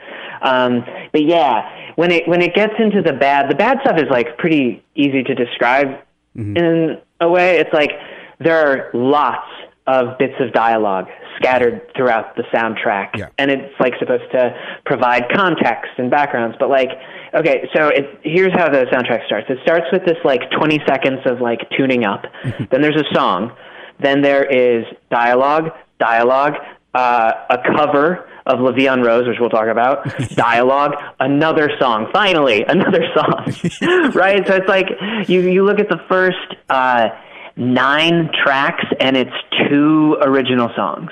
Um, 0.43 0.85
but 1.11 1.23
yeah, 1.23 1.93
when 1.95 2.11
it 2.11 2.27
when 2.27 2.41
it 2.41 2.53
gets 2.53 2.73
into 2.77 3.01
the 3.01 3.13
bad, 3.13 3.49
the 3.49 3.55
bad 3.55 3.79
stuff 3.81 3.97
is 3.97 4.09
like 4.09 4.37
pretty 4.37 4.83
easy 4.95 5.23
to 5.23 5.33
describe 5.33 5.87
mm-hmm. 6.35 6.57
in 6.57 7.01
a 7.21 7.29
way. 7.29 7.57
It's 7.57 7.73
like 7.73 7.91
there 8.39 8.57
are 8.57 8.89
lots 8.93 9.47
of 9.87 10.17
bits 10.17 10.35
of 10.39 10.53
dialogue 10.53 11.07
scattered 11.37 11.81
throughout 11.95 12.35
the 12.35 12.43
soundtrack, 12.53 13.17
yeah. 13.17 13.27
and 13.37 13.51
it's 13.51 13.73
like 13.79 13.93
supposed 13.99 14.29
to 14.31 14.55
provide 14.85 15.23
context 15.33 15.91
and 15.97 16.11
backgrounds. 16.11 16.55
But 16.59 16.69
like, 16.69 16.89
okay, 17.33 17.69
so 17.73 17.87
it, 17.87 18.19
here's 18.23 18.53
how 18.53 18.69
the 18.69 18.85
soundtrack 18.91 19.25
starts. 19.25 19.47
It 19.49 19.59
starts 19.63 19.85
with 19.91 20.05
this 20.05 20.17
like 20.23 20.41
20 20.51 20.79
seconds 20.87 21.19
of 21.25 21.41
like 21.41 21.69
tuning 21.77 22.05
up. 22.05 22.25
Then 22.69 22.81
there's 22.81 22.99
a 22.99 23.13
song. 23.13 23.51
Then 23.99 24.21
there 24.21 24.43
is 24.43 24.85
dialogue, 25.09 25.71
dialogue, 25.99 26.55
uh, 26.93 27.31
a 27.49 27.57
cover 27.75 28.27
of 28.45 28.77
en 28.77 29.01
Rose, 29.01 29.27
which 29.27 29.37
we'll 29.39 29.49
talk 29.49 29.67
about, 29.67 30.05
dialogue, 30.35 30.93
another 31.19 31.69
song, 31.79 32.09
finally, 32.13 32.63
another 32.67 33.05
song, 33.15 33.45
right? 34.13 34.45
So 34.47 34.55
it's 34.55 34.67
like 34.67 34.87
you, 35.27 35.41
you 35.41 35.65
look 35.65 35.79
at 35.79 35.89
the 35.89 36.01
first 36.09 36.37
uh, 36.69 37.09
nine 37.55 38.29
tracks 38.43 38.85
and 38.99 39.15
it's 39.15 39.31
two 39.69 40.17
original 40.21 40.69
songs. 40.75 41.11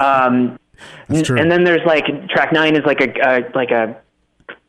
Um, 0.00 0.58
and 1.08 1.50
then 1.50 1.64
there's 1.64 1.84
like 1.86 2.04
track 2.28 2.52
nine 2.52 2.76
is 2.76 2.84
like 2.84 3.00
a, 3.00 3.08
a 3.08 3.50
like 3.54 3.70
a 3.70 3.96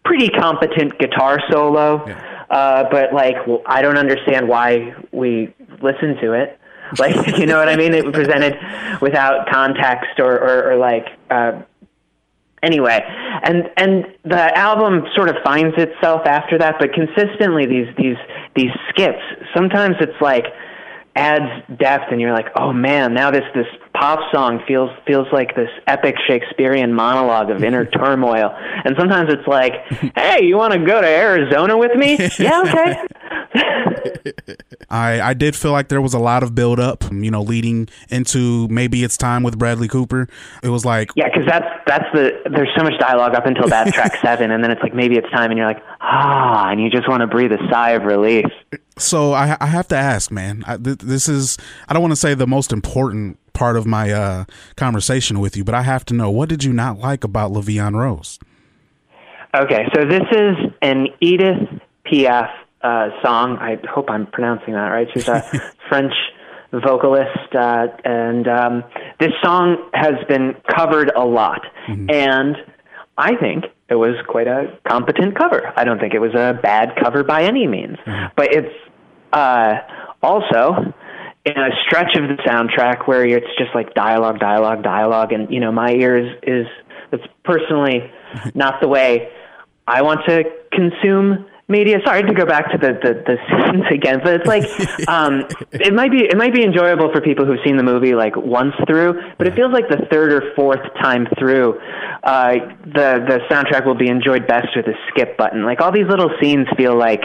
pretty 0.05 0.29
competent 0.29 0.97
guitar 0.97 1.39
solo, 1.51 2.07
yeah. 2.07 2.45
uh, 2.49 2.89
but 2.89 3.13
like 3.13 3.35
well, 3.45 3.61
I 3.65 3.81
don't 3.81 3.97
understand 3.97 4.47
why 4.47 4.95
we 5.11 5.53
listen 5.81 6.15
to 6.21 6.31
it. 6.31 6.57
Like, 6.99 7.37
you 7.37 7.45
know 7.45 7.57
what 7.57 7.69
I 7.69 7.75
mean? 7.75 7.93
It 7.93 8.05
was 8.05 8.13
presented 8.13 8.57
without 9.01 9.47
context 9.49 10.19
or, 10.19 10.33
or, 10.33 10.71
or 10.71 10.75
like, 10.77 11.05
uh, 11.29 11.61
anyway. 12.63 13.03
And, 13.43 13.69
and 13.77 14.05
the 14.23 14.57
album 14.57 15.03
sort 15.15 15.29
of 15.29 15.35
finds 15.43 15.75
itself 15.77 16.21
after 16.25 16.57
that, 16.59 16.75
but 16.79 16.93
consistently 16.93 17.65
these, 17.65 17.87
these, 17.97 18.17
these 18.55 18.71
skits, 18.89 19.21
sometimes 19.53 19.95
it's 19.99 20.19
like, 20.21 20.45
adds 21.17 21.65
depth 21.79 22.05
and 22.11 22.21
you're 22.21 22.31
like, 22.31 22.47
oh 22.55 22.71
man, 22.71 23.13
now 23.13 23.31
this 23.31 23.43
this 23.55 23.65
pop 23.93 24.19
song 24.31 24.61
feels 24.67 24.91
feels 25.05 25.27
like 25.33 25.55
this 25.55 25.69
epic 25.87 26.15
Shakespearean 26.27 26.93
monologue 26.93 27.49
of 27.49 27.63
inner 27.63 27.85
turmoil. 27.99 28.55
And 28.55 28.95
sometimes 28.97 29.33
it's 29.33 29.47
like, 29.47 29.73
hey, 30.15 30.43
you 30.43 30.55
want 30.55 30.73
to 30.73 30.79
go 30.79 31.01
to 31.01 31.07
Arizona 31.07 31.77
with 31.77 31.95
me? 31.95 32.17
yeah, 32.39 32.61
okay. 32.61 32.95
I 34.89 35.21
I 35.21 35.33
did 35.33 35.55
feel 35.55 35.71
like 35.71 35.89
there 35.89 36.01
was 36.01 36.13
a 36.13 36.19
lot 36.19 36.43
of 36.43 36.55
build 36.55 36.79
up, 36.79 37.03
you 37.11 37.31
know, 37.31 37.41
leading 37.41 37.89
into 38.09 38.67
maybe 38.69 39.03
it's 39.03 39.17
time 39.17 39.43
with 39.43 39.57
Bradley 39.57 39.87
Cooper. 39.87 40.27
It 40.63 40.69
was 40.69 40.85
like 40.85 41.11
yeah, 41.15 41.25
because 41.25 41.45
that's 41.47 41.65
that's 41.85 42.05
the 42.13 42.41
there's 42.49 42.69
so 42.75 42.83
much 42.83 42.97
dialogue 42.99 43.35
up 43.35 43.45
until 43.45 43.67
that 43.67 43.93
track 43.93 44.17
seven, 44.21 44.51
and 44.51 44.63
then 44.63 44.71
it's 44.71 44.81
like 44.81 44.93
maybe 44.93 45.15
it's 45.15 45.29
time, 45.29 45.51
and 45.51 45.57
you're 45.57 45.67
like 45.67 45.83
ah, 46.01 46.69
and 46.69 46.81
you 46.81 46.89
just 46.89 47.09
want 47.09 47.21
to 47.21 47.27
breathe 47.27 47.51
a 47.51 47.69
sigh 47.69 47.91
of 47.91 48.03
relief. 48.03 48.45
So 48.97 49.33
I 49.33 49.57
I 49.59 49.67
have 49.67 49.87
to 49.89 49.95
ask, 49.95 50.31
man. 50.31 50.63
I, 50.67 50.77
th- 50.77 50.99
this 50.99 51.27
is 51.27 51.57
I 51.87 51.93
don't 51.93 52.01
want 52.01 52.13
to 52.13 52.17
say 52.19 52.33
the 52.33 52.47
most 52.47 52.71
important 52.71 53.37
part 53.53 53.75
of 53.75 53.85
my 53.85 54.11
uh, 54.11 54.45
conversation 54.75 55.39
with 55.39 55.57
you, 55.57 55.63
but 55.63 55.73
I 55.73 55.81
have 55.81 56.05
to 56.05 56.13
know 56.13 56.29
what 56.29 56.47
did 56.47 56.63
you 56.63 56.71
not 56.71 56.99
like 56.99 57.23
about 57.23 57.51
en 57.67 57.95
Rose? 57.95 58.39
Okay, 59.55 59.87
so 59.95 60.05
this 60.05 60.23
is 60.31 60.55
an 60.81 61.07
Edith 61.19 61.67
Piaf 62.05 62.51
uh, 62.81 63.09
song. 63.23 63.57
I 63.57 63.77
hope 63.89 64.09
I'm 64.09 64.27
pronouncing 64.27 64.73
that 64.73 64.87
right. 64.87 65.07
She's 65.13 65.27
a 65.27 65.43
French 65.89 66.13
vocalist, 66.71 67.55
uh, 67.55 67.87
and 68.03 68.47
um, 68.47 68.83
this 69.19 69.31
song 69.43 69.89
has 69.93 70.15
been 70.27 70.55
covered 70.75 71.11
a 71.15 71.25
lot. 71.25 71.61
Mm-hmm. 71.87 72.09
And 72.09 72.57
I 73.17 73.35
think 73.35 73.65
it 73.89 73.95
was 73.95 74.15
quite 74.27 74.47
a 74.47 74.77
competent 74.87 75.37
cover. 75.37 75.71
I 75.75 75.83
don't 75.83 75.99
think 75.99 76.13
it 76.13 76.19
was 76.19 76.35
a 76.35 76.59
bad 76.61 76.93
cover 77.01 77.23
by 77.23 77.43
any 77.43 77.67
means, 77.67 77.97
mm-hmm. 78.05 78.33
but 78.35 78.53
it's 78.53 78.73
uh, 79.33 79.75
also 80.21 80.93
in 81.45 81.57
a 81.57 81.69
stretch 81.85 82.15
of 82.17 82.27
the 82.27 82.43
soundtrack 82.43 83.07
where 83.07 83.25
it's 83.25 83.47
just 83.57 83.73
like 83.73 83.93
dialogue, 83.93 84.39
dialogue, 84.39 84.83
dialogue, 84.83 85.31
and 85.31 85.51
you 85.51 85.59
know 85.59 85.71
my 85.71 85.91
ears 85.91 86.37
is 86.43 86.67
it's 87.11 87.23
personally 87.45 88.11
not 88.53 88.81
the 88.81 88.87
way 88.87 89.29
I 89.87 90.01
want 90.01 90.21
to 90.27 90.43
consume 90.73 91.45
media. 91.67 91.99
Sorry 92.05 92.23
to 92.23 92.33
go 92.33 92.45
back 92.45 92.71
to 92.71 92.77
the, 92.77 92.93
the, 93.01 93.13
the 93.25 93.37
scenes 93.71 93.85
again, 93.91 94.19
but 94.23 94.33
it's 94.33 94.47
like 94.47 94.63
um, 95.07 95.45
it 95.71 95.93
might 95.93 96.11
be 96.11 96.19
it 96.19 96.37
might 96.37 96.53
be 96.53 96.63
enjoyable 96.63 97.11
for 97.11 97.21
people 97.21 97.45
who've 97.45 97.59
seen 97.65 97.77
the 97.77 97.83
movie 97.83 98.15
like 98.15 98.35
once 98.35 98.73
through, 98.87 99.19
but 99.37 99.47
it 99.47 99.55
feels 99.55 99.71
like 99.71 99.89
the 99.89 100.05
third 100.11 100.31
or 100.31 100.53
fourth 100.55 100.81
time 101.01 101.27
through, 101.37 101.79
uh, 102.23 102.53
the 102.85 103.23
the 103.27 103.39
soundtrack 103.49 103.85
will 103.85 103.97
be 103.97 104.07
enjoyed 104.07 104.47
best 104.47 104.67
with 104.75 104.87
a 104.87 104.93
skip 105.09 105.37
button. 105.37 105.65
Like 105.65 105.81
all 105.81 105.91
these 105.91 106.07
little 106.07 106.31
scenes 106.41 106.67
feel 106.77 106.97
like, 106.97 107.21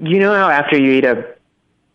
you 0.00 0.18
know 0.18 0.34
how 0.34 0.50
after 0.50 0.78
you 0.78 0.92
eat 0.92 1.04
a 1.04 1.34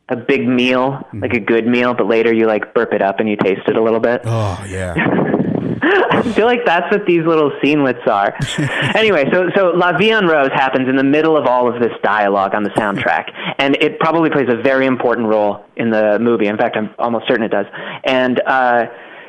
a 0.10 0.16
big 0.16 0.48
meal, 0.48 1.08
like 1.14 1.34
a 1.34 1.40
good 1.40 1.68
meal, 1.68 1.94
but 1.94 2.08
later 2.08 2.34
you 2.34 2.48
like 2.48 2.74
burp 2.74 2.94
it 2.94 3.02
up 3.02 3.20
and 3.20 3.30
you 3.30 3.38
taste 3.38 3.62
it 3.68 3.76
a 3.76 3.82
little 3.82 4.00
bit. 4.00 4.22
Oh 4.26 4.64
yeah. 4.68 4.96
I 5.82 6.22
feel 6.34 6.46
like 6.46 6.66
that's 6.66 6.92
what 6.92 7.06
these 7.06 7.26
little 7.26 7.52
scenelets 7.62 8.06
are. 8.08 8.36
anyway, 8.96 9.26
so 9.32 9.50
so 9.56 9.72
La 9.76 9.98
Vie 9.98 10.12
en 10.12 10.26
Rose 10.26 10.52
happens 10.54 10.90
in 10.90 10.96
the 10.96 11.04
middle 11.04 11.38
of 11.38 11.46
all 11.46 11.74
of 11.74 11.82
this 11.82 11.94
dialogue 12.04 12.56
on 12.56 12.64
the 12.64 12.70
soundtrack, 12.72 13.32
and 13.58 13.76
it 13.82 14.00
probably 14.00 14.30
plays 14.30 14.48
a 14.50 14.62
very 14.62 14.86
important 14.86 15.28
role 15.28 15.66
in 15.76 15.90
the 15.90 16.18
movie. 16.20 16.48
In 16.48 16.58
fact, 16.58 16.76
I'm 16.76 16.94
almost 17.00 17.28
certain 17.28 17.44
it 17.44 17.50
does. 17.52 17.66
And 18.04 18.42
uh, 18.46 18.86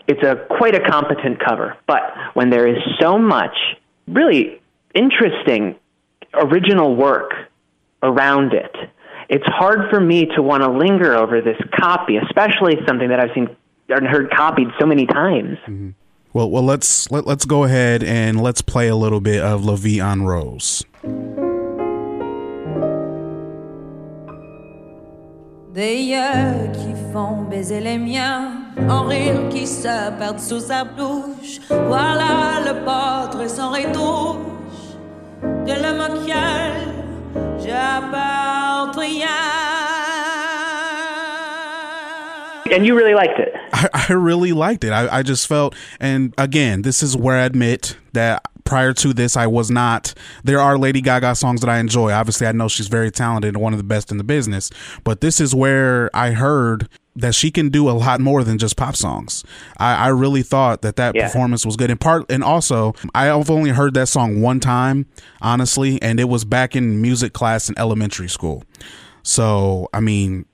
it's 0.07 0.23
a 0.23 0.47
quite 0.57 0.75
a 0.75 0.81
competent 0.81 1.39
cover. 1.39 1.77
But 1.87 2.03
when 2.35 2.51
there 2.51 2.67
is 2.67 2.79
so 3.01 3.19
much 3.19 3.57
really 4.09 4.61
interesting 4.95 5.77
original 6.35 6.97
work 6.97 7.33
around 8.03 8.53
it, 8.53 8.75
it's 9.29 9.47
hard 9.47 9.91
for 9.91 10.01
me 10.01 10.27
to 10.35 10.43
want 10.43 10.65
to 10.65 10.71
linger 10.71 11.15
over 11.15 11.41
this 11.41 11.57
copy, 11.79 12.17
especially 12.17 12.75
something 12.87 13.09
that 13.09 13.21
I've 13.21 13.31
seen 13.35 13.57
and 13.89 14.07
heard 14.07 14.31
copied 14.31 14.69
so 14.79 14.87
many 14.87 15.07
times. 15.07 15.59
Well, 16.33 16.49
well, 16.49 16.63
let's 16.63 17.11
let, 17.11 17.27
let's 17.27 17.45
go 17.45 17.65
ahead 17.65 18.05
and 18.05 18.41
let's 18.41 18.63
play 18.63 18.87
a 18.87 18.95
little 18.95 19.21
bit 19.21 19.43
of 19.43 19.65
La 19.65 19.75
Vie 19.75 20.01
en 20.01 20.25
Rose. 20.25 20.85
Des 25.75 25.97
yeux 25.97 26.71
qui 26.73 26.95
font 27.13 27.49
baiser 27.51 27.81
les 27.81 27.99
miens, 27.99 28.63
en 28.89 29.09
rire 29.09 29.49
qui 29.51 29.67
se 29.67 30.11
perdent 30.19 30.39
sous 30.39 30.61
sa 30.61 30.85
bouche. 30.85 31.59
Voilà 31.69 32.61
le 32.65 32.85
portrait 32.85 33.49
sans 33.49 33.71
retouche 33.73 34.95
de 35.43 35.73
l'homme 35.83 36.01
auquel 36.01 36.95
j'appartiens. 37.59 39.50
And 42.73 42.87
you 42.87 42.95
really 42.95 43.15
liked 43.15 43.39
it. 43.39 43.53
I, 43.73 43.89
I 44.09 44.13
really 44.13 44.53
liked 44.53 44.85
it. 44.85 44.91
I, 44.93 45.19
I 45.19 45.23
just 45.23 45.47
felt, 45.47 45.75
and 46.01 46.35
again, 46.39 46.83
this 46.83 47.03
is 47.03 47.17
where 47.17 47.37
I 47.37 47.43
admit 47.45 47.97
that 48.13 48.43
prior 48.65 48.93
to 48.93 49.13
this, 49.13 49.37
I 49.37 49.47
was 49.47 49.71
not. 49.71 50.15
There 50.45 50.61
are 50.61 50.79
Lady 50.79 51.01
Gaga 51.01 51.35
songs 51.35 51.61
that 51.61 51.69
I 51.71 51.79
enjoy. 51.79 52.13
Obviously, 52.13 52.47
I 52.47 52.53
know 52.53 52.69
she's 52.69 52.89
very 52.89 53.11
talented 53.11 53.55
and 53.55 53.63
one 53.63 53.73
of 53.73 53.79
the 53.79 53.85
best 53.85 54.11
in 54.13 54.19
the 54.19 54.25
business. 54.25 54.71
But 55.05 55.21
this 55.21 55.41
is 55.41 55.55
where 55.55 56.11
I 56.15 56.31
heard 56.33 56.89
that 57.17 57.35
she 57.35 57.51
can 57.51 57.71
do 57.71 57.89
a 57.89 57.93
lot 57.93 58.21
more 58.21 58.45
than 58.45 58.57
just 58.59 58.77
pop 58.77 58.95
songs. 58.95 59.45
I, 59.79 59.95
I 59.95 60.09
really 60.09 60.43
thought 60.43 60.83
that 60.83 60.95
that 60.97 61.15
Yeah. 61.17 61.27
performance 61.27 61.67
was 61.67 61.77
good. 61.77 61.91
In 61.91 61.99
part, 61.99 62.31
and 62.31 62.45
also, 62.45 62.95
I've 63.15 63.51
only 63.51 63.71
heard 63.71 63.95
that 63.95 64.07
song 64.07 64.41
one 64.41 64.61
time, 64.61 65.07
honestly, 65.43 66.01
and 66.01 66.21
it 66.21 66.29
was 66.29 66.45
back 66.45 66.77
in 66.77 67.03
music 67.03 67.33
class 67.33 67.69
in 67.69 67.77
elementary 67.79 68.29
school. 68.29 68.63
So, 69.23 69.89
I 69.93 70.01
mean, 70.01 70.47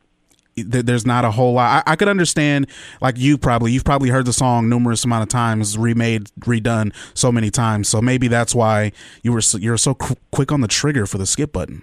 there's 0.57 1.05
not 1.05 1.25
a 1.25 1.31
whole 1.31 1.53
lot. 1.55 1.85
I, 1.87 1.93
I 1.93 1.97
could 1.97 2.09
understand, 2.09 2.67
like 3.01 3.19
you 3.19 3.37
probably, 3.37 3.73
you've 3.73 3.85
probably 3.85 4.09
heard 4.09 4.27
the 4.27 4.33
song 4.33 4.69
numerous 4.69 5.05
amount 5.05 5.23
of 5.23 5.29
times, 5.29 5.77
remade, 5.77 6.31
redone 6.41 6.95
so 7.15 7.31
many 7.31 7.51
times. 7.51 7.89
So 7.89 8.01
maybe 8.01 8.29
that's 8.29 8.55
why 8.55 8.93
you 9.23 9.33
were 9.33 9.43
so, 9.43 9.59
you're 9.59 9.77
so 9.77 9.95
qu- 9.95 10.17
quick 10.31 10.51
on 10.51 10.63
the 10.63 10.69
trigger 10.69 11.07
for 11.07 11.19
the 11.19 11.27
skip 11.27 11.53
button. 11.53 11.83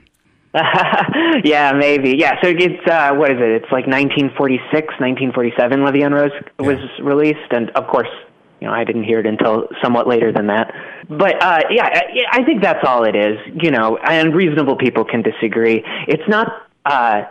yeah, 1.43 1.71
maybe. 1.73 2.15
Yeah, 2.17 2.33
so 2.41 2.49
it's 2.49 2.87
uh, 2.87 3.13
what 3.15 3.31
is 3.31 3.37
it? 3.39 3.63
It's 3.63 3.71
like 3.71 3.87
1946, 3.87 4.71
1947. 4.71 5.83
La 5.83 5.91
Vie 5.91 6.05
Rose 6.05 6.31
was 6.59 6.77
released, 7.01 7.51
and 7.51 7.71
of 7.71 7.87
course, 7.87 8.09
you 8.61 8.67
know, 8.67 8.73
I 8.73 8.83
didn't 8.83 9.03
hear 9.03 9.19
it 9.19 9.25
until 9.25 9.67
somewhat 9.81 10.07
later 10.07 10.31
than 10.31 10.47
that. 10.47 10.71
But 11.09 11.41
uh, 11.41 11.61
yeah, 11.71 11.85
I, 11.85 12.41
I 12.41 12.43
think 12.43 12.61
that's 12.61 12.85
all 12.87 13.03
it 13.03 13.15
is. 13.15 13.39
You 13.61 13.71
know, 13.71 13.97
and 13.97 14.35
reasonable 14.35 14.75
people 14.75 15.03
can 15.05 15.23
disagree. 15.23 15.83
It's 16.07 16.27
not. 16.27 16.69
Uh, 16.85 17.23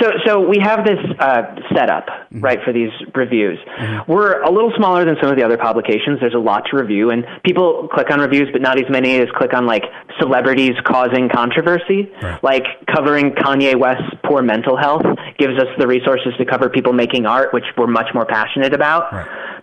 so, 0.00 0.10
so 0.24 0.40
we 0.48 0.58
have 0.62 0.84
this 0.84 0.98
uh, 1.18 1.42
setup, 1.74 2.06
right, 2.32 2.58
for 2.64 2.72
these 2.72 2.90
reviews. 3.14 3.58
We're 4.06 4.40
a 4.42 4.50
little 4.50 4.72
smaller 4.76 5.04
than 5.04 5.16
some 5.20 5.30
of 5.30 5.36
the 5.36 5.44
other 5.44 5.58
publications. 5.58 6.20
There's 6.20 6.34
a 6.34 6.38
lot 6.38 6.64
to 6.70 6.76
review, 6.76 7.10
and 7.10 7.24
people 7.44 7.88
click 7.92 8.10
on 8.10 8.20
reviews, 8.20 8.48
but 8.52 8.62
not 8.62 8.78
as 8.78 8.88
many 8.90 9.16
as 9.20 9.28
click 9.36 9.52
on 9.52 9.66
like 9.66 9.84
celebrities 10.18 10.72
causing 10.84 11.28
controversy. 11.28 12.10
Like 12.42 12.64
covering 12.94 13.32
Kanye 13.32 13.78
West's 13.78 14.14
poor 14.24 14.42
mental 14.42 14.76
health 14.76 15.02
gives 15.38 15.58
us 15.58 15.68
the 15.78 15.86
resources 15.86 16.32
to 16.38 16.44
cover 16.44 16.68
people 16.70 16.92
making 16.92 17.26
art, 17.26 17.52
which 17.52 17.64
we're 17.76 17.86
much 17.86 18.08
more 18.14 18.26
passionate 18.26 18.74
about. 18.74 19.12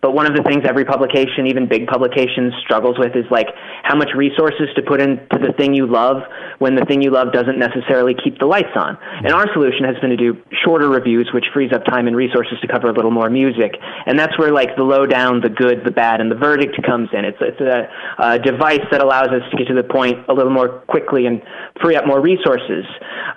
But 0.02 0.14
one 0.14 0.26
of 0.26 0.36
the 0.36 0.44
things 0.44 0.64
every 0.68 0.86
publication, 0.86 1.48
even 1.48 1.68
big 1.68 1.88
publications, 1.88 2.54
struggles 2.62 2.98
with 3.00 3.16
is 3.16 3.26
like 3.32 3.48
how 3.84 3.96
much 3.96 4.10
resources 4.16 4.70
to 4.76 4.82
put 4.82 5.02
into 5.02 5.38
the 5.40 5.54
thing 5.58 5.74
you 5.74 5.88
love 5.88 6.24
when 6.60 6.76
the 6.76 6.86
thing 6.86 7.02
you 7.02 7.12
love 7.12 7.34
doesn't 7.34 7.58
necessarily 7.58 8.16
keep 8.24 8.40
the 8.40 8.46
lights 8.46 8.76
on. 8.76 8.98
And 9.24 9.34
our 9.34 9.52
solution 9.54 9.86
has 9.86 9.96
been 10.02 10.12
to 10.12 10.18
do 10.18 10.38
shorter 10.64 10.90
reviews, 10.90 11.30
which 11.34 11.46
frees 11.54 11.72
up 11.74 11.86
time 11.86 12.08
and 12.08 12.16
resources 12.16 12.58
to 12.62 12.68
cover 12.68 12.90
a 12.90 12.94
little 12.94 13.12
more 13.12 13.30
music. 13.30 13.76
And 14.06 14.18
that's 14.18 14.38
where 14.38 14.52
like 14.52 14.76
the 14.76 14.84
lowdown, 14.84 15.42
the 15.42 15.50
good, 15.50 15.84
the 15.86 15.92
bad, 15.92 16.22
and 16.22 16.32
the 16.32 16.36
verdict 16.36 16.76
comes 16.86 17.10
in. 17.14 17.26
It's 17.26 17.38
it's 17.42 17.62
a, 17.62 17.90
a 18.20 18.40
device 18.40 18.86
that 18.92 19.02
allows 19.02 19.30
us 19.30 19.44
to 19.52 19.58
get 19.58 19.68
to 19.68 19.74
the 19.74 19.84
point 19.84 20.28
a 20.30 20.34
little 20.34 20.52
more 20.52 20.80
quickly 20.88 21.26
and 21.26 21.42
free 21.82 21.96
up 21.96 22.06
more 22.06 22.22
resources. 22.22 22.86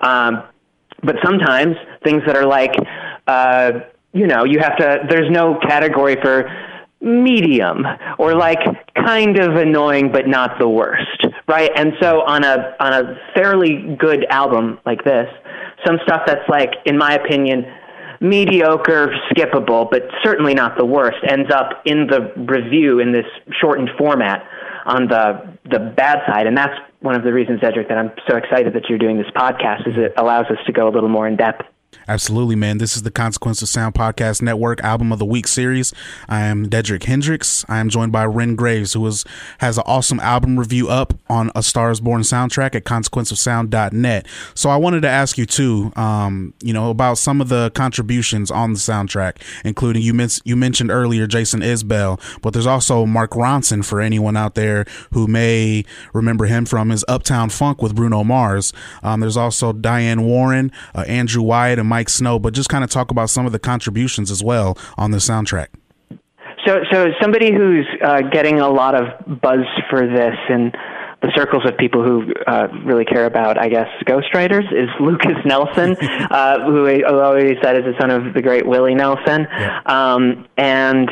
Um, 0.02 0.44
but 1.02 1.16
sometimes 1.24 1.76
things 2.04 2.22
that 2.26 2.36
are 2.36 2.46
like 2.46 2.74
uh, 3.26 3.72
you 4.12 4.26
know 4.26 4.44
you 4.44 4.58
have 4.58 4.76
to 4.76 5.00
there's 5.08 5.30
no 5.30 5.58
category 5.66 6.16
for 6.22 6.50
medium 7.00 7.86
or 8.18 8.34
like 8.34 8.58
kind 8.94 9.38
of 9.38 9.56
annoying 9.56 10.12
but 10.12 10.26
not 10.26 10.58
the 10.58 10.68
worst 10.68 11.26
right? 11.48 11.70
And 11.74 11.94
so 12.00 12.22
on 12.22 12.44
a 12.44 12.76
on 12.78 12.92
a 12.92 13.18
fairly 13.34 13.96
good 13.98 14.24
album 14.30 14.78
like 14.86 15.04
this 15.04 15.26
some 15.84 15.98
stuff 16.04 16.22
that's 16.26 16.48
like 16.48 16.70
in 16.84 16.98
my 16.98 17.14
opinion 17.14 17.64
mediocre 18.20 19.14
skippable 19.30 19.90
but 19.90 20.02
certainly 20.22 20.52
not 20.52 20.76
the 20.76 20.84
worst 20.84 21.16
ends 21.28 21.50
up 21.50 21.82
in 21.86 22.06
the 22.06 22.32
review 22.36 23.00
in 23.00 23.12
this 23.12 23.24
shortened 23.60 23.90
format 23.98 24.46
on 24.86 25.08
the 25.08 25.58
the 25.70 25.78
bad 25.78 26.18
side. 26.26 26.46
And 26.46 26.56
that's 26.56 26.74
one 27.00 27.14
of 27.14 27.22
the 27.22 27.32
reasons 27.32 27.60
Edric 27.62 27.88
that 27.88 27.98
I'm 27.98 28.12
so 28.28 28.36
excited 28.36 28.74
that 28.74 28.88
you're 28.88 28.98
doing 28.98 29.16
this 29.16 29.30
podcast 29.34 29.86
is 29.86 29.94
it 29.96 30.12
allows 30.16 30.46
us 30.46 30.58
to 30.66 30.72
go 30.72 30.88
a 30.88 30.90
little 30.90 31.08
more 31.08 31.26
in 31.26 31.36
depth 31.36 31.62
Absolutely, 32.08 32.56
man. 32.56 32.78
This 32.78 32.96
is 32.96 33.02
the 33.02 33.10
Consequence 33.10 33.62
of 33.62 33.68
Sound 33.68 33.94
Podcast 33.94 34.42
Network 34.42 34.80
Album 34.82 35.12
of 35.12 35.18
the 35.18 35.24
Week 35.24 35.46
series. 35.46 35.92
I 36.28 36.40
am 36.40 36.68
Dedrick 36.68 37.04
Hendrix. 37.04 37.64
I 37.68 37.78
am 37.78 37.88
joined 37.88 38.12
by 38.12 38.26
Wren 38.26 38.56
Graves, 38.56 38.92
who 38.92 39.06
is, 39.06 39.24
has 39.58 39.76
an 39.76 39.84
awesome 39.86 40.20
album 40.20 40.58
review 40.58 40.88
up 40.88 41.14
on 41.28 41.50
A 41.54 41.62
Star 41.62 41.90
is 41.90 42.00
Born 42.00 42.22
soundtrack 42.22 42.74
at 42.74 42.84
consequenceofsound.net. 42.84 44.26
So 44.54 44.70
I 44.70 44.76
wanted 44.76 45.02
to 45.02 45.08
ask 45.08 45.36
you 45.36 45.46
too, 45.46 45.92
um, 45.96 46.54
you 46.62 46.72
know, 46.72 46.90
about 46.90 47.18
some 47.18 47.40
of 47.40 47.48
the 47.48 47.70
contributions 47.74 48.50
on 48.50 48.72
the 48.72 48.78
soundtrack, 48.78 49.36
including 49.64 50.02
you, 50.02 50.14
you 50.44 50.56
mentioned 50.56 50.90
earlier 50.90 51.26
Jason 51.26 51.60
Isbell, 51.60 52.20
but 52.40 52.52
there's 52.52 52.66
also 52.66 53.04
Mark 53.06 53.32
Ronson 53.32 53.84
for 53.84 54.00
anyone 54.00 54.36
out 54.36 54.54
there 54.54 54.84
who 55.12 55.26
may 55.26 55.84
remember 56.12 56.46
him 56.46 56.64
from 56.64 56.90
his 56.90 57.04
Uptown 57.08 57.50
Funk 57.50 57.82
with 57.82 57.94
Bruno 57.94 58.24
Mars. 58.24 58.72
Um, 59.02 59.20
there's 59.20 59.36
also 59.36 59.72
Diane 59.72 60.22
Warren, 60.22 60.72
uh, 60.94 61.04
Andrew 61.06 61.42
Wyatt, 61.42 61.79
and 61.80 61.90
Miike 61.90 62.10
Snow, 62.10 62.38
but 62.38 62.54
just 62.54 62.68
kind 62.68 62.84
of 62.84 62.90
talk 62.90 63.10
about 63.10 63.30
some 63.30 63.46
of 63.46 63.52
the 63.52 63.58
contributions 63.58 64.30
as 64.30 64.42
well 64.42 64.78
on 64.96 65.10
the 65.10 65.18
soundtrack. 65.18 65.68
So, 66.66 66.80
so 66.92 67.08
somebody 67.20 67.52
who's 67.52 67.86
uh, 68.04 68.20
getting 68.30 68.60
a 68.60 68.68
lot 68.68 68.94
of 68.94 69.40
buzz 69.40 69.64
for 69.88 70.06
this 70.06 70.36
in 70.50 70.72
the 71.22 71.32
circles 71.34 71.62
of 71.66 71.76
people 71.76 72.02
who 72.02 72.32
uh, 72.46 72.68
really 72.84 73.04
care 73.04 73.26
about, 73.26 73.58
I 73.58 73.68
guess, 73.68 73.88
ghostwriters 74.06 74.64
is 74.72 74.88
Lukas 75.00 75.36
Nelson, 75.44 75.96
uh, 76.30 76.66
who 76.66 76.86
I 76.86 77.02
always 77.02 77.56
said 77.62 77.76
is 77.76 77.84
the 77.84 77.94
son 78.00 78.10
of 78.10 78.34
the 78.34 78.42
great 78.42 78.66
Willie 78.66 78.94
Nelson. 78.94 79.46
Um, 79.86 80.46
and 80.56 81.08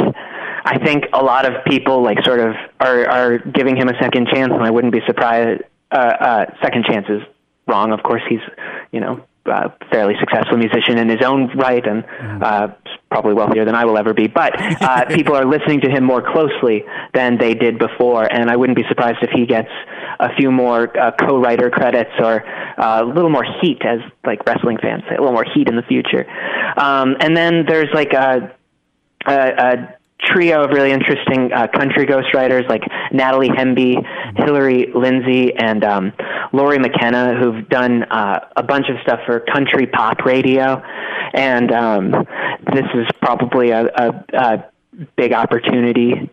I 0.64 0.78
think 0.84 1.04
a 1.12 1.22
lot 1.22 1.46
of 1.46 1.64
people 1.64 2.02
like 2.02 2.18
sort 2.24 2.40
of 2.40 2.54
are, 2.80 3.08
are 3.08 3.38
giving 3.38 3.76
him 3.76 3.88
a 3.88 3.98
second 4.00 4.28
chance, 4.32 4.52
and 4.52 4.62
I 4.62 4.70
wouldn't 4.70 4.92
be 4.92 5.00
surprised. 5.06 5.62
Uh, 5.90 5.96
uh, 5.96 6.44
second 6.62 6.84
chance 6.84 7.06
is 7.08 7.22
wrong. 7.66 7.92
Of 7.92 8.02
course, 8.02 8.22
he's 8.28 8.40
you 8.92 9.00
know 9.00 9.24
uh, 9.48 9.68
fairly 9.90 10.14
successful 10.20 10.56
musician 10.56 10.98
in 10.98 11.08
his 11.08 11.22
own 11.24 11.50
right, 11.56 11.84
and 11.86 12.04
uh, 12.42 12.68
probably 13.10 13.34
wealthier 13.34 13.64
than 13.64 13.74
I 13.74 13.84
will 13.84 13.98
ever 13.98 14.14
be. 14.14 14.26
But 14.26 14.52
uh, 14.82 15.06
people 15.14 15.34
are 15.34 15.44
listening 15.44 15.80
to 15.82 15.90
him 15.90 16.04
more 16.04 16.22
closely 16.22 16.84
than 17.14 17.38
they 17.38 17.54
did 17.54 17.78
before, 17.78 18.30
and 18.30 18.50
I 18.50 18.56
wouldn't 18.56 18.76
be 18.76 18.84
surprised 18.88 19.18
if 19.22 19.30
he 19.30 19.46
gets 19.46 19.70
a 20.20 20.34
few 20.36 20.50
more 20.50 20.96
uh, 20.98 21.12
co-writer 21.12 21.70
credits 21.70 22.10
or 22.18 22.44
uh, 22.78 23.02
a 23.02 23.04
little 23.04 23.30
more 23.30 23.44
heat, 23.60 23.82
as 23.84 24.00
like 24.24 24.44
wrestling 24.46 24.78
fans 24.80 25.02
say, 25.08 25.16
a 25.16 25.20
little 25.20 25.32
more 25.32 25.46
heat 25.54 25.68
in 25.68 25.76
the 25.76 25.82
future. 25.82 26.26
Um, 26.76 27.16
and 27.20 27.36
then 27.36 27.64
there's 27.66 27.92
like 27.92 28.12
a, 28.12 28.54
a, 29.26 29.32
a 29.32 29.97
trio 30.20 30.64
of 30.64 30.70
really 30.70 30.90
interesting 30.90 31.52
uh, 31.52 31.68
country 31.68 32.06
ghostwriters 32.06 32.68
like 32.68 32.82
Natalie 33.12 33.48
Hemby, 33.48 33.96
Hillary 34.36 34.90
Lindsey, 34.94 35.54
and 35.54 35.84
um, 35.84 36.12
Lori 36.52 36.78
McKenna, 36.78 37.34
who've 37.38 37.68
done 37.68 38.02
uh, 38.04 38.40
a 38.56 38.62
bunch 38.62 38.86
of 38.88 38.96
stuff 39.02 39.20
for 39.26 39.40
country 39.40 39.86
pop 39.86 40.24
radio. 40.24 40.82
And 41.34 41.70
um, 41.72 42.10
this 42.72 42.86
is 42.94 43.06
probably 43.20 43.70
a, 43.70 43.84
a, 43.86 44.24
a 44.34 44.64
big 45.16 45.32
opportunity 45.32 46.30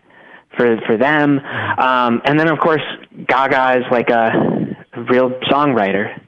for 0.58 0.80
for 0.86 0.98
them. 0.98 1.40
Um, 1.40 2.22
and 2.26 2.40
then, 2.40 2.50
of 2.50 2.60
course, 2.60 2.84
Gaga 3.28 3.80
is 3.80 3.86
like 3.92 4.10
a 4.10 4.76
real 5.10 5.32
songwriter. 5.52 6.22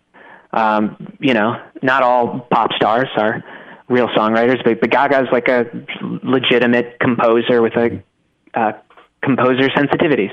Um, 0.52 1.15
you 1.20 1.34
know, 1.34 1.62
not 1.82 2.04
all 2.04 2.48
pop 2.52 2.72
stars 2.74 3.10
are 3.17 3.43
real 3.89 4.08
songwriters, 4.10 4.63
but, 4.63 4.82
but 4.82 4.89
Gaga 4.89 5.21
is 5.21 5.28
like 5.32 5.47
a 5.47 5.65
legitimate 6.23 7.00
composer 7.00 7.62
with 7.62 7.73
a 7.73 8.04
uh, 8.54 8.73
composer 9.23 9.69
sensitivities. 9.69 10.32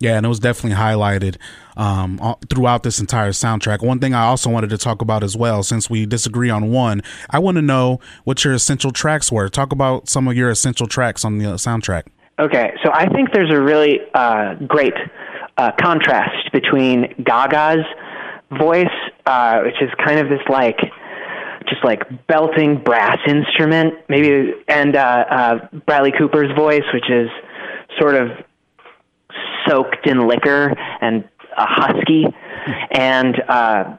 Yeah, 0.00 0.16
and 0.16 0.26
it 0.26 0.28
was 0.28 0.40
definitely 0.40 0.76
highlighted 0.76 1.36
um, 1.76 2.20
throughout 2.50 2.82
this 2.82 2.98
entire 2.98 3.30
soundtrack. 3.30 3.86
One 3.86 4.00
thing 4.00 4.14
I 4.14 4.24
also 4.24 4.50
wanted 4.50 4.70
to 4.70 4.78
talk 4.78 5.00
about 5.00 5.22
as 5.22 5.36
well, 5.36 5.62
since 5.62 5.88
we 5.88 6.06
disagree 6.06 6.50
on 6.50 6.70
one, 6.70 7.02
I 7.30 7.38
want 7.38 7.56
to 7.56 7.62
know 7.62 8.00
what 8.24 8.44
your 8.44 8.52
essential 8.52 8.90
tracks 8.90 9.30
were. 9.30 9.48
Talk 9.48 9.70
about 9.70 10.08
some 10.08 10.26
of 10.26 10.36
your 10.36 10.50
essential 10.50 10.88
tracks 10.88 11.24
on 11.24 11.38
the 11.38 11.44
soundtrack. 11.54 12.08
Okay, 12.40 12.72
so 12.82 12.90
I 12.92 13.08
think 13.10 13.32
there's 13.32 13.52
a 13.52 13.60
really 13.60 14.00
uh, 14.12 14.54
great 14.66 14.94
uh, 15.56 15.70
contrast 15.80 16.50
between 16.52 17.14
Gaga's 17.24 17.84
voice, 18.58 18.86
uh, 19.26 19.60
which 19.60 19.80
is 19.80 19.90
kind 20.04 20.18
of 20.18 20.28
this 20.28 20.42
like 20.48 20.78
just 21.68 21.84
like 21.84 22.26
belting 22.26 22.82
brass 22.82 23.18
instrument, 23.26 23.94
maybe, 24.08 24.52
and 24.68 24.96
uh, 24.96 25.00
uh, 25.00 25.68
Bradley 25.86 26.12
Cooper's 26.16 26.50
voice, 26.56 26.84
which 26.92 27.10
is 27.10 27.28
sort 27.98 28.14
of 28.14 28.28
soaked 29.66 30.06
in 30.06 30.26
liquor 30.26 30.74
and 31.00 31.28
a 31.56 31.66
husky, 31.66 32.24
and 32.90 33.34
uh, 33.48 33.96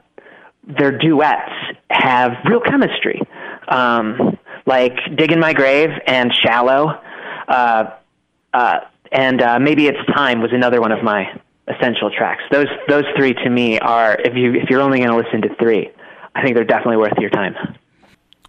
their 0.66 0.96
duets 0.96 1.52
have 1.90 2.32
real 2.48 2.60
chemistry, 2.60 3.20
um, 3.68 4.38
like 4.66 4.96
"Dig 5.16 5.32
in 5.32 5.40
My 5.40 5.52
Grave" 5.52 5.90
and 6.06 6.32
"Shallow," 6.42 7.00
uh, 7.48 7.90
uh, 8.52 8.80
and 9.12 9.42
uh, 9.42 9.58
maybe 9.58 9.86
"It's 9.86 10.04
Time" 10.14 10.40
was 10.40 10.50
another 10.52 10.80
one 10.80 10.92
of 10.92 11.02
my 11.02 11.26
essential 11.68 12.10
tracks. 12.10 12.42
Those 12.50 12.68
those 12.88 13.04
three 13.16 13.34
to 13.34 13.50
me 13.50 13.78
are 13.78 14.16
if 14.24 14.34
you 14.34 14.54
if 14.54 14.70
you're 14.70 14.80
only 14.80 14.98
going 14.98 15.10
to 15.10 15.16
listen 15.16 15.42
to 15.42 15.54
three, 15.56 15.90
I 16.34 16.42
think 16.42 16.54
they're 16.54 16.64
definitely 16.64 16.96
worth 16.98 17.18
your 17.18 17.30
time. 17.30 17.54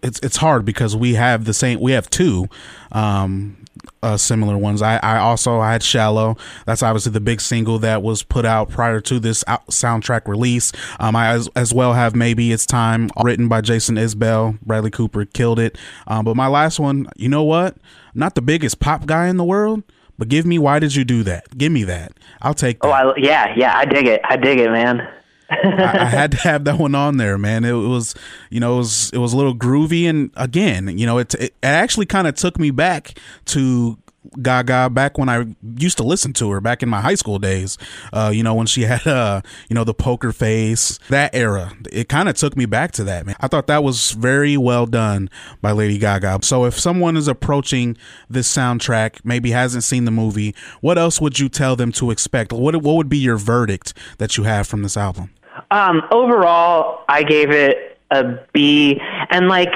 It's 0.02 0.20
it's 0.20 0.36
hard 0.36 0.64
because 0.64 0.94
we 0.94 1.14
have 1.14 1.44
the 1.44 1.54
same 1.54 1.80
we 1.80 1.92
have 1.92 2.08
two 2.10 2.48
um 2.92 3.56
uh, 4.02 4.16
similar 4.16 4.56
ones. 4.56 4.82
I, 4.82 4.98
I 4.98 5.18
also 5.18 5.60
had 5.60 5.82
Shallow. 5.82 6.36
That's 6.64 6.82
obviously 6.82 7.12
the 7.12 7.20
big 7.20 7.40
single 7.40 7.78
that 7.80 8.02
was 8.02 8.22
put 8.22 8.44
out 8.44 8.68
prior 8.68 9.00
to 9.00 9.20
this 9.20 9.44
out- 9.46 9.66
soundtrack 9.68 10.26
release. 10.26 10.72
Um, 10.98 11.14
I 11.14 11.28
as, 11.28 11.48
as, 11.54 11.74
well 11.74 11.92
have 11.92 12.14
Maybe 12.14 12.52
It's 12.52 12.66
Time, 12.66 13.10
written 13.22 13.48
by 13.48 13.60
Jason 13.60 13.96
Isbell. 13.96 14.60
Bradley 14.62 14.90
Cooper 14.90 15.24
killed 15.24 15.58
it. 15.58 15.76
Um, 16.06 16.24
but 16.24 16.36
my 16.36 16.46
last 16.46 16.78
one, 16.78 17.08
you 17.16 17.28
know 17.28 17.42
what? 17.42 17.76
not 18.16 18.34
the 18.34 18.42
biggest 18.42 18.80
pop 18.80 19.06
guy 19.06 19.28
in 19.28 19.36
the 19.36 19.44
world, 19.44 19.84
but 20.18 20.28
give 20.28 20.46
me 20.46 20.58
Why 20.58 20.78
Did 20.78 20.94
You 20.94 21.04
Do 21.04 21.22
That? 21.22 21.56
Give 21.56 21.70
me 21.70 21.84
that. 21.84 22.12
I'll 22.40 22.54
take 22.54 22.80
that. 22.80 22.88
Oh, 22.88 22.90
I, 22.90 23.14
yeah, 23.16 23.52
yeah. 23.54 23.76
I 23.76 23.84
dig 23.84 24.06
it. 24.06 24.20
I 24.24 24.36
dig 24.36 24.58
it, 24.58 24.70
man. 24.70 25.06
I, 25.50 25.98
I, 26.00 26.04
had 26.06 26.32
to 26.32 26.36
have 26.42 26.64
that 26.64 26.78
one 26.78 26.94
on 26.94 27.16
there, 27.16 27.38
man. 27.38 27.64
It, 27.64 27.72
was, 27.72 28.14
you 28.50 28.60
know, 28.60 28.74
it 28.74 28.78
was 28.78 29.10
it 29.10 29.18
was 29.18 29.32
a 29.32 29.36
little 29.36 29.54
groovy, 29.54 30.08
and 30.08 30.30
again, 30.36 30.98
you 30.98 31.06
know, 31.06 31.18
it 31.18 31.34
it 31.34 31.54
actually 31.62 32.06
kind 32.06 32.26
of 32.26 32.34
took 32.34 32.58
me 32.58 32.70
back 32.70 33.18
to 33.46 33.98
Gaga 34.42 34.90
back 34.90 35.18
when 35.18 35.28
I 35.28 35.46
used 35.78 35.96
to 35.98 36.02
listen 36.02 36.32
to 36.34 36.50
her 36.50 36.60
back 36.60 36.82
in 36.82 36.88
my 36.88 37.00
high 37.00 37.14
school 37.14 37.38
days. 37.38 37.78
Uh, 38.12 38.30
you 38.32 38.42
know, 38.42 38.54
when 38.54 38.66
she 38.66 38.82
had 38.82 39.06
uh, 39.06 39.42
you 39.68 39.74
know, 39.74 39.84
the 39.84 39.94
poker 39.94 40.32
face, 40.32 40.98
that 41.08 41.34
era. 41.34 41.72
It 41.92 42.08
kind 42.08 42.28
of 42.28 42.36
took 42.36 42.56
me 42.56 42.66
back 42.66 42.92
to 42.92 43.04
that, 43.04 43.26
man. 43.26 43.36
I 43.40 43.48
thought 43.48 43.66
that 43.66 43.82
was 43.82 44.12
very 44.12 44.56
well 44.56 44.86
done 44.86 45.30
by 45.60 45.72
Lady 45.72 45.98
Gaga. 45.98 46.40
So 46.42 46.64
if 46.64 46.78
someone 46.78 47.16
is 47.16 47.28
approaching 47.28 47.96
this 48.28 48.52
soundtrack, 48.52 49.24
maybe 49.24 49.50
hasn't 49.50 49.84
seen 49.84 50.04
the 50.04 50.10
movie, 50.10 50.54
what 50.80 50.98
else 50.98 51.20
would 51.20 51.38
you 51.38 51.48
tell 51.48 51.76
them 51.76 51.92
to 51.92 52.10
expect? 52.10 52.52
What 52.52 52.76
what 52.76 52.96
would 52.96 53.08
be 53.08 53.18
your 53.18 53.36
verdict 53.36 53.94
that 54.18 54.36
you 54.36 54.44
have 54.44 54.66
from 54.66 54.82
this 54.82 54.96
album? 54.96 55.30
Um, 55.70 56.02
overall, 56.12 57.04
I 57.08 57.22
gave 57.22 57.50
it 57.50 57.98
a 58.10 58.38
B, 58.52 59.00
and 59.30 59.48
like 59.48 59.72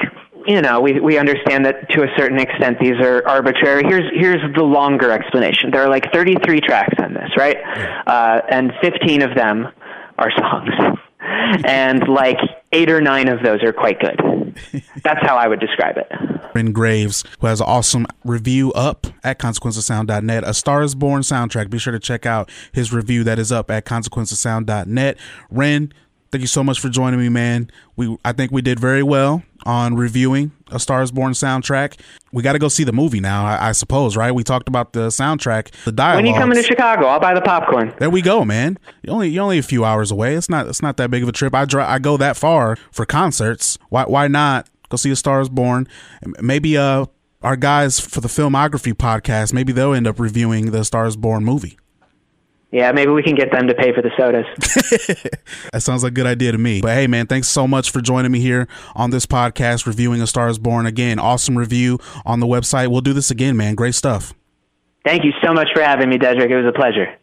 you 0.47 0.61
know, 0.61 0.79
we 0.81 0.99
we 0.99 1.17
understand 1.17 1.65
that 1.65 1.89
to 1.91 2.03
a 2.03 2.07
certain 2.17 2.39
extent 2.39 2.79
these 2.79 2.99
are 3.01 3.27
arbitrary. 3.27 3.83
Here's 3.85 4.09
here's 4.13 4.55
the 4.55 4.63
longer 4.63 5.11
explanation. 5.11 5.71
There 5.71 5.81
are 5.81 5.89
like 5.89 6.11
33 6.11 6.61
tracks 6.61 6.95
on 7.01 7.13
this, 7.13 7.29
right? 7.37 7.57
Uh, 8.07 8.41
and 8.49 8.71
15 8.81 9.21
of 9.21 9.35
them 9.35 9.67
are 10.17 10.31
songs, 10.37 10.69
and 11.65 12.07
like 12.07 12.37
eight 12.71 12.89
or 12.89 13.01
nine 13.01 13.27
of 13.27 13.43
those 13.43 13.63
are 13.63 13.73
quite 13.73 13.99
good. 13.99 14.19
That's 15.03 15.19
how 15.21 15.37
I 15.37 15.47
would 15.47 15.59
describe 15.59 15.97
it. 15.97 16.07
Wren 16.53 16.71
Graves, 16.71 17.23
who 17.39 17.47
has 17.47 17.61
an 17.61 17.67
awesome 17.67 18.05
review 18.25 18.71
up 18.73 19.07
at 19.23 19.39
consequencesound.net, 19.39 20.43
A 20.45 20.53
Star 20.53 20.83
is 20.83 20.95
Born 20.95 21.21
soundtrack. 21.21 21.69
Be 21.69 21.79
sure 21.79 21.93
to 21.93 21.99
check 21.99 22.25
out 22.25 22.49
his 22.71 22.91
review 22.91 23.23
that 23.23 23.39
is 23.39 23.51
up 23.51 23.71
at 23.71 23.85
consequencesound.net. 23.85 25.17
Wren, 25.49 25.93
thank 26.31 26.41
you 26.41 26.47
so 26.47 26.63
much 26.63 26.79
for 26.79 26.89
joining 26.89 27.19
me, 27.19 27.29
man. 27.29 27.69
We 27.95 28.17
I 28.25 28.33
think 28.33 28.51
we 28.51 28.61
did 28.61 28.79
very 28.79 29.03
well 29.03 29.43
on 29.65 29.95
reviewing 29.95 30.51
A 30.69 30.79
Stars 30.79 31.11
Born 31.11 31.33
soundtrack. 31.33 31.99
We 32.31 32.43
got 32.43 32.53
to 32.53 32.59
go 32.59 32.67
see 32.67 32.83
the 32.83 32.93
movie 32.93 33.19
now, 33.19 33.45
I, 33.45 33.69
I, 33.69 33.71
suppose, 33.73 34.17
right? 34.17 34.31
We 34.31 34.43
talked 34.43 34.67
about 34.67 34.93
the 34.93 35.07
soundtrack, 35.07 35.71
the 35.83 35.91
dialogue. 35.91 36.23
When 36.23 36.33
you 36.33 36.39
coming 36.39 36.55
to 36.55 36.63
Chicago, 36.63 37.07
I'll 37.07 37.19
buy 37.19 37.33
the 37.33 37.41
popcorn. 37.41 37.93
There 37.99 38.09
we 38.09 38.21
go, 38.21 38.45
man. 38.45 38.77
You're 39.03 39.13
only 39.13 39.29
you're 39.29 39.43
only 39.43 39.57
a 39.57 39.63
few 39.63 39.85
hours 39.85 40.11
away. 40.11 40.35
It's 40.35 40.49
not 40.49 40.67
it's 40.67 40.81
not 40.81 40.97
that 40.97 41.11
big 41.11 41.23
of 41.23 41.29
a 41.29 41.33
trip. 41.33 41.53
I 41.53 41.65
dri- 41.65 41.83
I 41.83 41.99
go 41.99 42.17
that 42.17 42.37
far 42.37 42.77
for 42.91 43.05
concerts. 43.05 43.77
Why 43.89 44.03
why 44.03 44.27
not 44.27 44.69
go 44.89 44.97
see 44.97 45.11
A 45.11 45.15
Stars 45.15 45.49
Born? 45.49 45.87
Maybe 46.39 46.77
uh 46.77 47.05
our 47.41 47.55
guys 47.55 47.99
for 47.99 48.21
the 48.21 48.27
filmography 48.27 48.93
podcast, 48.93 49.53
maybe 49.53 49.73
they'll 49.73 49.93
end 49.93 50.07
up 50.07 50.19
reviewing 50.19 50.71
the 50.71 50.85
Stars 50.85 51.15
Born 51.15 51.43
movie. 51.43 51.77
Yeah, 52.71 52.93
maybe 52.93 53.11
we 53.11 53.21
can 53.21 53.35
get 53.35 53.51
them 53.51 53.67
to 53.67 53.73
pay 53.73 53.93
for 53.93 54.01
the 54.01 54.11
sodas. 54.17 54.45
that 55.73 55.83
sounds 55.83 56.03
like 56.03 56.11
a 56.11 56.15
good 56.15 56.25
idea 56.25 56.53
to 56.53 56.57
me. 56.57 56.81
But 56.81 56.93
hey, 56.95 57.05
man, 57.05 57.27
thanks 57.27 57.49
so 57.49 57.67
much 57.67 57.91
for 57.91 57.99
joining 57.99 58.31
me 58.31 58.39
here 58.39 58.67
on 58.95 59.09
this 59.09 59.25
podcast, 59.25 59.85
reviewing 59.85 60.21
A 60.21 60.27
Star 60.27 60.47
is 60.47 60.57
Born. 60.57 60.85
Again, 60.85 61.19
awesome 61.19 61.57
review 61.57 61.99
on 62.25 62.39
the 62.39 62.47
website. 62.47 62.87
We'll 62.87 63.01
do 63.01 63.11
this 63.11 63.29
again, 63.29 63.57
man. 63.57 63.75
Great 63.75 63.93
stuff. 63.93 64.33
Thank 65.03 65.25
you 65.25 65.33
so 65.43 65.53
much 65.53 65.67
for 65.73 65.81
having 65.81 66.09
me, 66.09 66.17
Dedrick. 66.17 66.49
It 66.49 66.57
was 66.61 66.65
a 66.65 66.77
pleasure. 66.77 67.17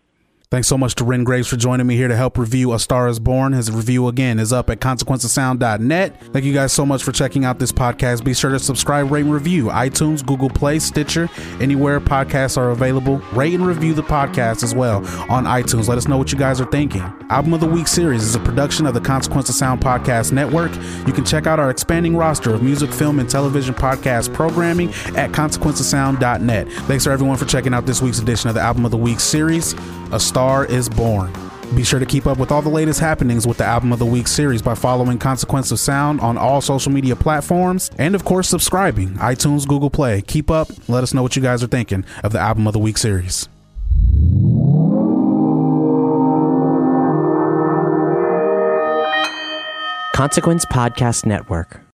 Thanks 0.50 0.66
so 0.66 0.78
much 0.78 0.94
to 0.94 1.04
Wren 1.04 1.24
Graves 1.24 1.46
for 1.46 1.56
joining 1.56 1.86
me 1.86 1.94
here 1.94 2.08
to 2.08 2.16
help 2.16 2.38
review 2.38 2.72
A 2.72 2.78
Star 2.78 3.06
is 3.06 3.20
Born. 3.20 3.52
His 3.52 3.70
review 3.70 4.08
again 4.08 4.38
is 4.38 4.50
up 4.50 4.70
at 4.70 4.80
consequencesound.net. 4.80 6.22
Thank 6.32 6.44
you 6.46 6.54
guys 6.54 6.72
so 6.72 6.86
much 6.86 7.02
for 7.02 7.12
checking 7.12 7.44
out 7.44 7.58
this 7.58 7.70
podcast. 7.70 8.24
Be 8.24 8.32
sure 8.32 8.52
to 8.52 8.58
subscribe, 8.58 9.10
rate, 9.10 9.26
and 9.26 9.34
review 9.34 9.66
iTunes, 9.66 10.24
Google 10.24 10.48
Play, 10.48 10.78
Stitcher, 10.78 11.28
anywhere 11.60 12.00
podcasts 12.00 12.56
are 12.56 12.70
available. 12.70 13.18
Rate 13.34 13.52
and 13.52 13.66
review 13.66 13.92
the 13.92 14.02
podcast 14.02 14.62
as 14.62 14.74
well 14.74 15.06
on 15.30 15.44
iTunes. 15.44 15.86
Let 15.86 15.98
us 15.98 16.08
know 16.08 16.16
what 16.16 16.32
you 16.32 16.38
guys 16.38 16.62
are 16.62 16.70
thinking. 16.70 17.02
Album 17.28 17.52
of 17.52 17.60
the 17.60 17.68
Week 17.68 17.86
series 17.86 18.22
is 18.22 18.34
a 18.34 18.40
production 18.40 18.86
of 18.86 18.94
the 18.94 19.02
Consequence 19.02 19.50
of 19.50 19.54
Sound 19.54 19.82
Podcast 19.82 20.32
Network. 20.32 20.74
You 21.06 21.12
can 21.12 21.26
check 21.26 21.46
out 21.46 21.60
our 21.60 21.68
expanding 21.68 22.16
roster 22.16 22.54
of 22.54 22.62
music, 22.62 22.90
film, 22.90 23.20
and 23.20 23.28
television 23.28 23.74
podcast 23.74 24.32
programming 24.32 24.88
at 25.14 25.30
consequencesound.net. 25.32 26.72
Thanks 26.72 27.04
for 27.04 27.10
everyone 27.10 27.36
for 27.36 27.44
checking 27.44 27.74
out 27.74 27.84
this 27.84 28.00
week's 28.00 28.18
edition 28.18 28.48
of 28.48 28.54
the 28.54 28.62
Album 28.62 28.86
of 28.86 28.92
the 28.92 28.96
Week 28.96 29.20
series. 29.20 29.74
A 30.10 30.18
Star 30.18 30.64
is 30.64 30.88
Born. 30.88 31.32
Be 31.74 31.84
sure 31.84 32.00
to 32.00 32.06
keep 32.06 32.26
up 32.26 32.38
with 32.38 32.50
all 32.50 32.62
the 32.62 32.70
latest 32.70 32.98
happenings 32.98 33.46
with 33.46 33.58
the 33.58 33.64
Album 33.64 33.92
of 33.92 33.98
the 33.98 34.06
Week 34.06 34.26
series 34.26 34.62
by 34.62 34.74
following 34.74 35.18
Consequence 35.18 35.70
of 35.70 35.78
Sound 35.78 36.20
on 36.22 36.38
all 36.38 36.62
social 36.62 36.90
media 36.90 37.14
platforms 37.14 37.90
and, 37.98 38.14
of 38.14 38.24
course, 38.24 38.48
subscribing. 38.48 39.10
iTunes, 39.16 39.68
Google 39.68 39.90
Play. 39.90 40.22
Keep 40.22 40.50
up. 40.50 40.68
Let 40.88 41.02
us 41.02 41.12
know 41.12 41.22
what 41.22 41.36
you 41.36 41.42
guys 41.42 41.62
are 41.62 41.66
thinking 41.66 42.06
of 42.24 42.32
the 42.32 42.38
Album 42.38 42.66
of 42.66 42.72
the 42.72 42.78
Week 42.78 42.96
series. 42.96 43.48
Consequence 50.14 50.64
Podcast 50.64 51.26
Network. 51.26 51.87